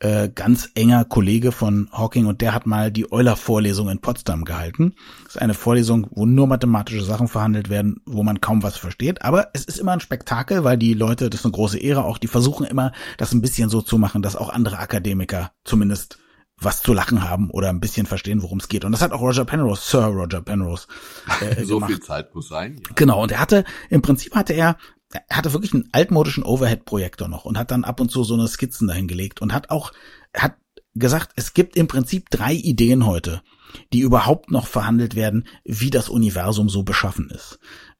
äh, 0.00 0.28
ganz 0.28 0.70
enger 0.74 1.04
Kollege 1.04 1.52
von 1.52 1.88
Hawking 1.92 2.26
und 2.26 2.40
der 2.40 2.52
hat 2.52 2.66
mal 2.66 2.92
die 2.92 3.10
Euler-Vorlesung 3.10 3.88
in 3.88 4.00
Potsdam 4.00 4.44
gehalten. 4.44 4.94
Das 5.24 5.36
ist 5.36 5.42
eine 5.42 5.54
Vorlesung, 5.54 6.06
wo 6.10 6.26
nur 6.26 6.46
mathematische 6.46 7.02
Sachen 7.02 7.28
verhandelt 7.28 7.70
werden, 7.70 8.02
wo 8.04 8.22
man 8.22 8.40
kaum 8.40 8.62
was 8.62 8.76
versteht. 8.76 9.22
Aber 9.22 9.48
es 9.54 9.64
ist 9.64 9.78
immer 9.78 9.92
ein 9.92 10.00
Spektakel, 10.00 10.64
weil 10.64 10.76
die 10.76 10.94
Leute, 10.94 11.30
das 11.30 11.40
ist 11.40 11.46
eine 11.46 11.52
große 11.52 11.78
Ehre 11.78 12.04
auch, 12.04 12.18
die 12.18 12.28
versuchen 12.28 12.66
immer, 12.66 12.92
das 13.16 13.32
ein 13.32 13.40
bisschen 13.40 13.70
so 13.70 13.80
zu 13.80 13.96
machen, 13.96 14.22
dass 14.22 14.36
auch 14.36 14.50
andere 14.50 14.78
Akademiker 14.78 15.52
zumindest 15.64 16.18
was 16.58 16.82
zu 16.82 16.94
lachen 16.94 17.28
haben 17.28 17.50
oder 17.50 17.68
ein 17.68 17.80
bisschen 17.80 18.06
verstehen, 18.06 18.42
worum 18.42 18.58
es 18.58 18.68
geht. 18.68 18.84
Und 18.84 18.92
das 18.92 19.02
hat 19.02 19.12
auch 19.12 19.20
Roger 19.20 19.44
Penrose, 19.44 19.82
Sir 19.82 20.06
Roger 20.06 20.40
Penrose. 20.40 20.86
Äh, 21.40 21.64
so 21.64 21.74
gemacht. 21.74 21.90
viel 21.90 22.00
Zeit 22.00 22.34
muss 22.34 22.48
sein. 22.48 22.76
Ja. 22.76 22.92
Genau. 22.94 23.22
Und 23.22 23.32
er 23.32 23.40
hatte, 23.40 23.64
im 23.90 24.00
Prinzip 24.00 24.34
hatte 24.34 24.54
er 24.54 24.76
er 25.12 25.36
hatte 25.36 25.52
wirklich 25.52 25.74
einen 25.74 25.88
altmodischen 25.92 26.42
Overhead-Projektor 26.42 27.28
noch 27.28 27.44
und 27.44 27.58
hat 27.58 27.70
dann 27.70 27.84
ab 27.84 28.00
und 28.00 28.10
zu 28.10 28.24
so 28.24 28.34
eine 28.34 28.48
Skizzen 28.48 28.88
dahin 28.88 29.08
gelegt 29.08 29.40
und 29.40 29.52
hat 29.52 29.70
auch, 29.70 29.92
hat 30.34 30.56
gesagt, 30.94 31.32
es 31.36 31.54
gibt 31.54 31.76
im 31.76 31.86
Prinzip 31.86 32.30
drei 32.30 32.54
Ideen 32.54 33.06
heute, 33.06 33.42
die 33.92 34.00
überhaupt 34.00 34.50
noch 34.50 34.66
verhandelt 34.66 35.14
werden, 35.14 35.46
wie 35.64 35.90
das 35.90 36.08
Universum 36.08 36.68
so 36.68 36.82
beschaffen 36.82 37.30
ist. 37.30 37.58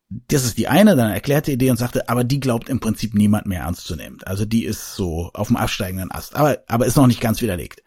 Das 0.08 0.44
ist 0.44 0.56
die 0.56 0.68
eine, 0.68 0.94
dann 0.94 1.10
erklärte 1.10 1.52
Idee 1.52 1.70
und 1.70 1.78
sagte, 1.78 2.08
aber 2.08 2.22
die 2.22 2.38
glaubt 2.38 2.68
im 2.68 2.80
Prinzip 2.80 3.14
niemand 3.14 3.46
mehr 3.46 3.62
ernst 3.62 3.86
zu 3.86 3.96
nehmen. 3.96 4.18
Also 4.24 4.44
die 4.44 4.64
ist 4.64 4.94
so 4.94 5.30
auf 5.34 5.48
dem 5.48 5.56
absteigenden 5.56 6.12
Ast, 6.12 6.36
aber, 6.36 6.58
aber 6.68 6.86
ist 6.86 6.96
noch 6.96 7.08
nicht 7.08 7.20
ganz 7.20 7.42
widerlegt. 7.42 7.82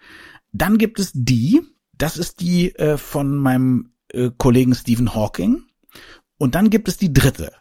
Dann 0.52 0.78
gibt 0.78 1.00
es 1.00 1.12
die, 1.14 1.62
das 1.98 2.18
ist 2.18 2.42
die 2.42 2.76
äh, 2.76 2.98
von 2.98 3.38
meinem 3.38 3.94
äh, 4.10 4.32
Kollegen 4.38 4.76
Stephen 4.76 5.14
Hawking. 5.14 5.64
Und 6.38 6.56
dann 6.56 6.70
gibt 6.70 6.88
es 6.88 6.98
die 6.98 7.14
dritte 7.14 7.52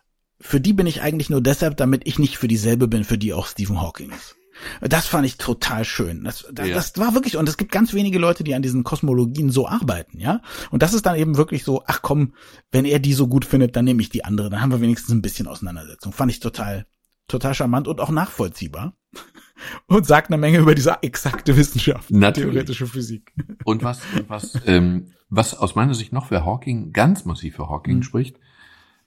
für 0.41 0.61
die 0.61 0.73
bin 0.73 0.87
ich 0.87 1.03
eigentlich 1.03 1.31
nur 1.31 1.41
deshalb, 1.41 1.77
damit 1.77 2.07
ich 2.07 2.19
nicht 2.19 2.39
für 2.39 2.49
dieselbe 2.49 2.89
bin, 2.89 3.05
für 3.05 3.19
die 3.19 3.33
auch 3.33 3.47
Stephen 3.47 3.81
Hawking 3.81 4.11
ist. 4.11 4.37
Das 4.81 5.07
fand 5.07 5.27
ich 5.27 5.37
total 5.37 5.85
schön. 5.85 6.25
Das, 6.25 6.47
das, 6.53 6.69
ja. 6.69 6.75
das 6.75 6.97
war 6.99 7.15
wirklich, 7.15 7.37
und 7.37 7.49
es 7.49 7.57
gibt 7.57 7.73
ganz 7.73 7.95
wenige 7.95 8.19
Leute, 8.19 8.45
die 8.45 8.55
an 8.55 8.63
diesen 8.63 8.85
Kosmologien 8.85 9.51
so 9.51 9.69
arbeiten, 9.69 10.19
ja. 10.19 10.41
Und 10.71 10.83
das 10.83 10.95
ist 10.95 11.07
dann 11.07 11.17
eben 11.17 11.37
wirklich 11.37 11.65
so, 11.65 11.83
ach 11.87 12.03
komm, 12.03 12.35
wenn 12.73 12.85
er 12.85 12.99
die 12.99 13.13
so 13.13 13.29
gut 13.29 13.45
findet, 13.45 13.77
dann 13.77 13.85
nehme 13.85 14.03
ich 14.03 14.11
die 14.11 14.25
andere. 14.25 14.51
Dann 14.51 14.61
haben 14.61 14.73
wir 14.73 14.81
wenigstens 14.81 15.15
ein 15.15 15.23
bisschen 15.23 15.47
Auseinandersetzung. 15.47 16.13
Fand 16.13 16.33
ich 16.33 16.41
total, 16.41 16.87
total 17.29 17.55
charmant 17.55 17.89
und 17.89 18.01
auch 18.01 18.11
nachvollziehbar. 18.11 18.95
Und 19.89 20.07
sagt 20.07 20.31
eine 20.31 20.39
Menge 20.39 20.59
über 20.59 20.77
diese 20.77 21.03
exakte 21.03 21.57
Wissenschaft, 21.57 22.13
Natürlich. 22.13 22.53
theoretische 22.53 22.87
Physik. 22.87 23.33
Und 23.65 23.83
was, 23.83 24.03
was, 24.29 24.57
ähm, 24.67 25.15
was 25.31 25.53
aus 25.55 25.75
meiner 25.75 25.95
Sicht 25.95 26.13
noch 26.13 26.27
für 26.27 26.45
Hawking, 26.45 26.93
ganz 26.93 27.25
massiv 27.25 27.57
für 27.57 27.69
Hawking 27.69 27.97
mhm. 27.97 28.03
spricht, 28.05 28.39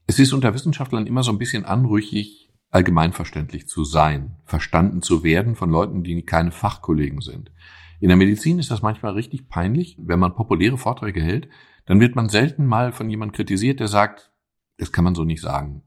es 0.07 0.19
ist 0.19 0.33
unter 0.33 0.53
Wissenschaftlern 0.53 1.07
immer 1.07 1.23
so 1.23 1.31
ein 1.31 1.37
bisschen 1.37 1.65
anrüchig, 1.65 2.51
allgemeinverständlich 2.69 3.67
zu 3.67 3.83
sein, 3.83 4.37
verstanden 4.45 5.01
zu 5.01 5.23
werden 5.23 5.55
von 5.55 5.69
Leuten, 5.69 6.03
die 6.03 6.23
keine 6.23 6.51
Fachkollegen 6.51 7.21
sind. 7.21 7.51
In 7.99 8.07
der 8.07 8.17
Medizin 8.17 8.57
ist 8.57 8.71
das 8.71 8.81
manchmal 8.81 9.13
richtig 9.13 9.47
peinlich. 9.47 9.95
Wenn 9.99 10.19
man 10.19 10.35
populäre 10.35 10.77
Vorträge 10.77 11.21
hält, 11.21 11.49
dann 11.85 11.99
wird 11.99 12.15
man 12.15 12.29
selten 12.29 12.65
mal 12.65 12.91
von 12.91 13.09
jemandem 13.09 13.35
kritisiert, 13.35 13.79
der 13.79 13.87
sagt, 13.87 14.31
das 14.77 14.91
kann 14.91 15.03
man 15.03 15.15
so 15.15 15.23
nicht 15.23 15.41
sagen. 15.41 15.83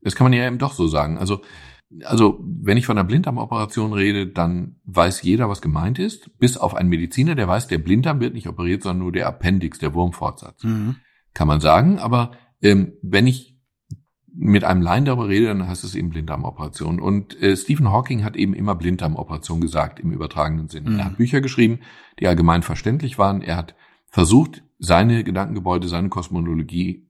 Das 0.00 0.14
kann 0.14 0.26
man 0.26 0.32
ja 0.32 0.46
eben 0.46 0.58
doch 0.58 0.72
so 0.72 0.86
sagen. 0.86 1.18
Also, 1.18 1.42
also, 2.04 2.38
wenn 2.44 2.76
ich 2.76 2.86
von 2.86 2.98
einer 2.98 3.08
Blinddarmoperation 3.08 3.94
rede, 3.94 4.26
dann 4.26 4.76
weiß 4.84 5.22
jeder, 5.22 5.48
was 5.48 5.62
gemeint 5.62 5.98
ist, 5.98 6.38
bis 6.38 6.58
auf 6.58 6.74
einen 6.74 6.90
Mediziner, 6.90 7.34
der 7.34 7.48
weiß, 7.48 7.66
der 7.66 7.78
Blinddarm 7.78 8.20
wird 8.20 8.34
nicht 8.34 8.46
operiert, 8.46 8.82
sondern 8.82 9.04
nur 9.04 9.12
der 9.12 9.26
Appendix, 9.26 9.78
der 9.78 9.94
Wurmfortsatz. 9.94 10.62
Mhm. 10.64 10.96
Kann 11.32 11.48
man 11.48 11.60
sagen, 11.60 11.98
aber 11.98 12.32
ähm, 12.62 12.92
wenn 13.02 13.26
ich 13.26 13.58
mit 14.40 14.62
einem 14.62 14.82
Laien 14.82 15.04
darüber 15.04 15.28
rede, 15.28 15.46
dann 15.46 15.66
heißt 15.66 15.82
es 15.82 15.96
eben 15.96 16.10
Blinddarmoperation. 16.10 17.00
Und 17.00 17.40
äh, 17.42 17.56
Stephen 17.56 17.90
Hawking 17.90 18.22
hat 18.22 18.36
eben 18.36 18.54
immer 18.54 18.76
Blinddarmoperation 18.76 19.60
gesagt 19.60 19.98
im 19.98 20.12
übertragenen 20.12 20.68
Sinne. 20.68 20.90
Mhm. 20.90 20.98
Er 20.98 21.04
hat 21.06 21.16
Bücher 21.16 21.40
geschrieben, 21.40 21.80
die 22.20 22.28
allgemein 22.28 22.62
verständlich 22.62 23.18
waren. 23.18 23.42
Er 23.42 23.56
hat 23.56 23.74
versucht, 24.06 24.62
seine 24.78 25.24
Gedankengebäude, 25.24 25.88
seine 25.88 26.08
Kosmologie 26.08 27.08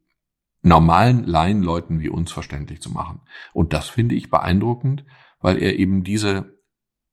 normalen 0.63 1.25
Laienleuten 1.25 2.01
wie 2.01 2.09
uns 2.09 2.33
verständlich 2.33 2.81
zu 2.81 2.91
machen. 2.91 3.21
Und 3.53 3.75
das 3.75 3.89
finde 3.89 4.15
ich 4.15 4.31
beeindruckend, 4.31 5.05
weil 5.41 5.59
er 5.59 5.79
eben 5.79 6.05
diese 6.05 6.59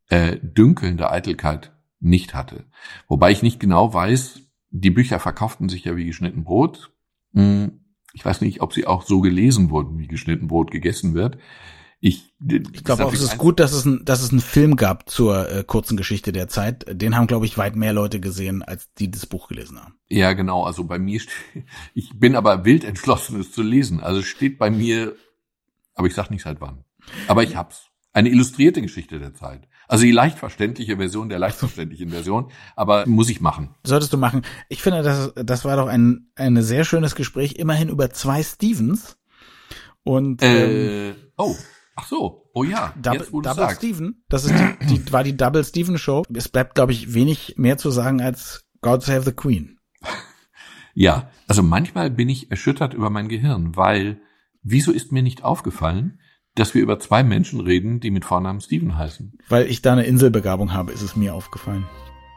äh, 0.07 0.37
dünkelnde 0.41 1.11
Eitelkeit 1.11 1.73
nicht 1.99 2.33
hatte. 2.33 2.65
Wobei 3.09 3.31
ich 3.31 3.43
nicht 3.43 3.59
genau 3.59 3.93
weiß, 3.93 4.39
die 4.69 4.91
Bücher 4.91 5.19
verkauften 5.19 5.67
sich 5.67 5.83
ja 5.83 5.97
wie 5.97 6.05
geschnitten 6.05 6.45
Brot. 6.45 6.93
Hm 7.33 7.81
ich 8.15 8.23
weiß 8.23 8.41
nicht, 8.41 8.61
ob 8.61 8.73
sie 8.73 8.87
auch 8.87 9.03
so 9.03 9.19
gelesen 9.19 9.69
wurden, 9.69 9.99
wie 9.99 10.07
geschnitten 10.07 10.47
Brot 10.47 10.71
gegessen 10.71 11.13
wird. 11.13 11.37
Ich, 11.99 12.33
ich 12.49 12.83
glaube 12.83 13.05
auch, 13.05 13.13
es 13.13 13.21
ist 13.21 13.37
gut, 13.37 13.59
dass 13.59 13.73
es, 13.73 13.83
ein, 13.83 14.05
dass 14.05 14.21
es 14.21 14.31
einen 14.31 14.39
Film 14.39 14.75
gab 14.75 15.09
zur 15.09 15.49
äh, 15.49 15.63
kurzen 15.63 15.97
Geschichte 15.97 16.31
der 16.31 16.47
Zeit. 16.47 16.85
Den 16.89 17.15
haben, 17.15 17.27
glaube 17.27 17.45
ich, 17.45 17.57
weit 17.57 17.75
mehr 17.75 17.93
Leute 17.93 18.19
gesehen, 18.19 18.63
als 18.63 18.93
die 18.93 19.11
das 19.11 19.25
Buch 19.25 19.47
gelesen 19.49 19.81
haben. 19.81 19.95
Ja, 20.07 20.33
genau. 20.33 20.63
Also 20.63 20.85
bei 20.85 20.97
mir, 20.97 21.19
ich 21.93 22.17
bin 22.17 22.35
aber 22.35 22.63
wild 22.63 22.83
entschlossen, 22.83 23.39
es 23.39 23.51
zu 23.51 23.63
lesen. 23.63 23.99
Also 23.99 24.21
steht 24.21 24.57
bei 24.57 24.69
mir, 24.69 25.15
aber 25.93 26.07
ich 26.07 26.13
sag 26.13 26.29
nicht 26.29 26.43
seit 26.43 26.61
wann. 26.61 26.85
Aber 27.27 27.43
ich 27.43 27.55
hab's. 27.55 27.89
Eine 28.13 28.29
illustrierte 28.29 28.81
Geschichte 28.81 29.19
der 29.19 29.33
Zeit. 29.33 29.67
Also 29.87 30.03
die 30.03 30.11
leicht 30.11 30.39
verständliche 30.39 30.97
Version 30.97 31.29
der 31.29 31.39
leicht 31.39 31.57
verständlichen 31.57 32.09
Version, 32.09 32.51
aber 32.75 33.05
muss 33.07 33.29
ich 33.29 33.41
machen. 33.41 33.75
Solltest 33.83 34.13
du 34.13 34.17
machen. 34.17 34.43
Ich 34.69 34.81
finde, 34.81 35.03
das, 35.03 35.33
das 35.35 35.65
war 35.65 35.77
doch 35.77 35.87
ein, 35.87 36.27
ein 36.35 36.61
sehr 36.61 36.85
schönes 36.85 37.15
Gespräch, 37.15 37.55
immerhin 37.57 37.89
über 37.89 38.09
zwei 38.09 38.41
Stevens. 38.43 39.17
Und 40.03 40.41
äh, 40.41 41.09
ähm, 41.09 41.15
oh, 41.37 41.55
ach 41.95 42.07
so, 42.07 42.49
oh 42.53 42.63
ja, 42.63 42.93
Double, 43.01 43.19
jetzt, 43.19 43.31
Double 43.31 43.55
sagst. 43.55 43.77
Steven. 43.77 44.23
Das 44.29 44.45
ist 44.45 44.53
die, 44.53 44.97
die, 44.97 45.11
war 45.11 45.23
die 45.23 45.37
Double 45.37 45.63
Steven 45.63 45.97
Show. 45.97 46.23
Es 46.33 46.49
bleibt, 46.49 46.75
glaube 46.75 46.91
ich, 46.91 47.13
wenig 47.13 47.55
mehr 47.57 47.77
zu 47.77 47.91
sagen 47.91 48.21
als 48.21 48.65
God 48.81 49.03
Save 49.03 49.23
the 49.23 49.31
Queen. 49.31 49.79
Ja, 50.93 51.29
also 51.47 51.61
manchmal 51.61 52.09
bin 52.09 52.29
ich 52.29 52.51
erschüttert 52.51 52.93
über 52.93 53.09
mein 53.09 53.27
Gehirn, 53.27 53.75
weil 53.75 54.21
wieso 54.63 54.91
ist 54.91 55.11
mir 55.11 55.21
nicht 55.21 55.43
aufgefallen, 55.43 56.19
dass 56.55 56.73
wir 56.73 56.81
über 56.81 56.99
zwei 56.99 57.23
Menschen 57.23 57.59
reden, 57.59 57.99
die 57.99 58.11
mit 58.11 58.25
Vornamen 58.25 58.61
Steven 58.61 58.97
heißen. 58.97 59.37
Weil 59.49 59.67
ich 59.67 59.81
da 59.81 59.91
eine 59.91 60.05
Inselbegabung 60.05 60.73
habe, 60.73 60.91
ist 60.91 61.01
es 61.01 61.15
mir 61.15 61.33
aufgefallen. 61.33 61.85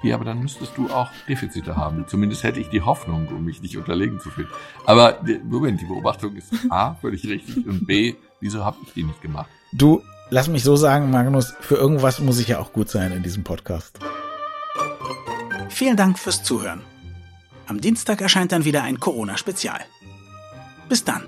Ja, 0.02 0.14
aber 0.14 0.24
dann 0.24 0.40
müsstest 0.40 0.76
du 0.76 0.88
auch 0.90 1.10
Defizite 1.28 1.76
haben. 1.76 2.04
Zumindest 2.06 2.44
hätte 2.44 2.60
ich 2.60 2.68
die 2.68 2.82
Hoffnung, 2.82 3.28
um 3.28 3.44
mich 3.44 3.62
nicht 3.62 3.76
unterlegen 3.76 4.20
zu 4.20 4.30
fühlen. 4.30 4.48
Aber 4.86 5.20
Moment, 5.44 5.80
die 5.80 5.86
Beobachtung 5.86 6.36
ist 6.36 6.52
A, 6.70 6.94
völlig 6.94 7.24
richtig 7.26 7.66
und 7.66 7.86
B, 7.86 8.14
wieso 8.40 8.64
habe 8.64 8.76
ich 8.86 8.92
die 8.92 9.02
nicht 9.02 9.20
gemacht? 9.20 9.50
Du, 9.72 10.02
lass 10.30 10.48
mich 10.48 10.62
so 10.62 10.76
sagen, 10.76 11.10
Magnus, 11.10 11.54
für 11.60 11.74
irgendwas 11.74 12.20
muss 12.20 12.38
ich 12.38 12.48
ja 12.48 12.60
auch 12.60 12.72
gut 12.72 12.88
sein 12.88 13.12
in 13.12 13.22
diesem 13.24 13.42
Podcast. 13.42 13.98
Vielen 15.68 15.96
Dank 15.96 16.18
fürs 16.18 16.42
Zuhören. 16.44 16.82
Am 17.66 17.80
Dienstag 17.80 18.20
erscheint 18.20 18.52
dann 18.52 18.64
wieder 18.64 18.82
ein 18.84 19.00
Corona-Spezial. 19.00 19.80
Bis 20.88 21.04
dann. 21.04 21.22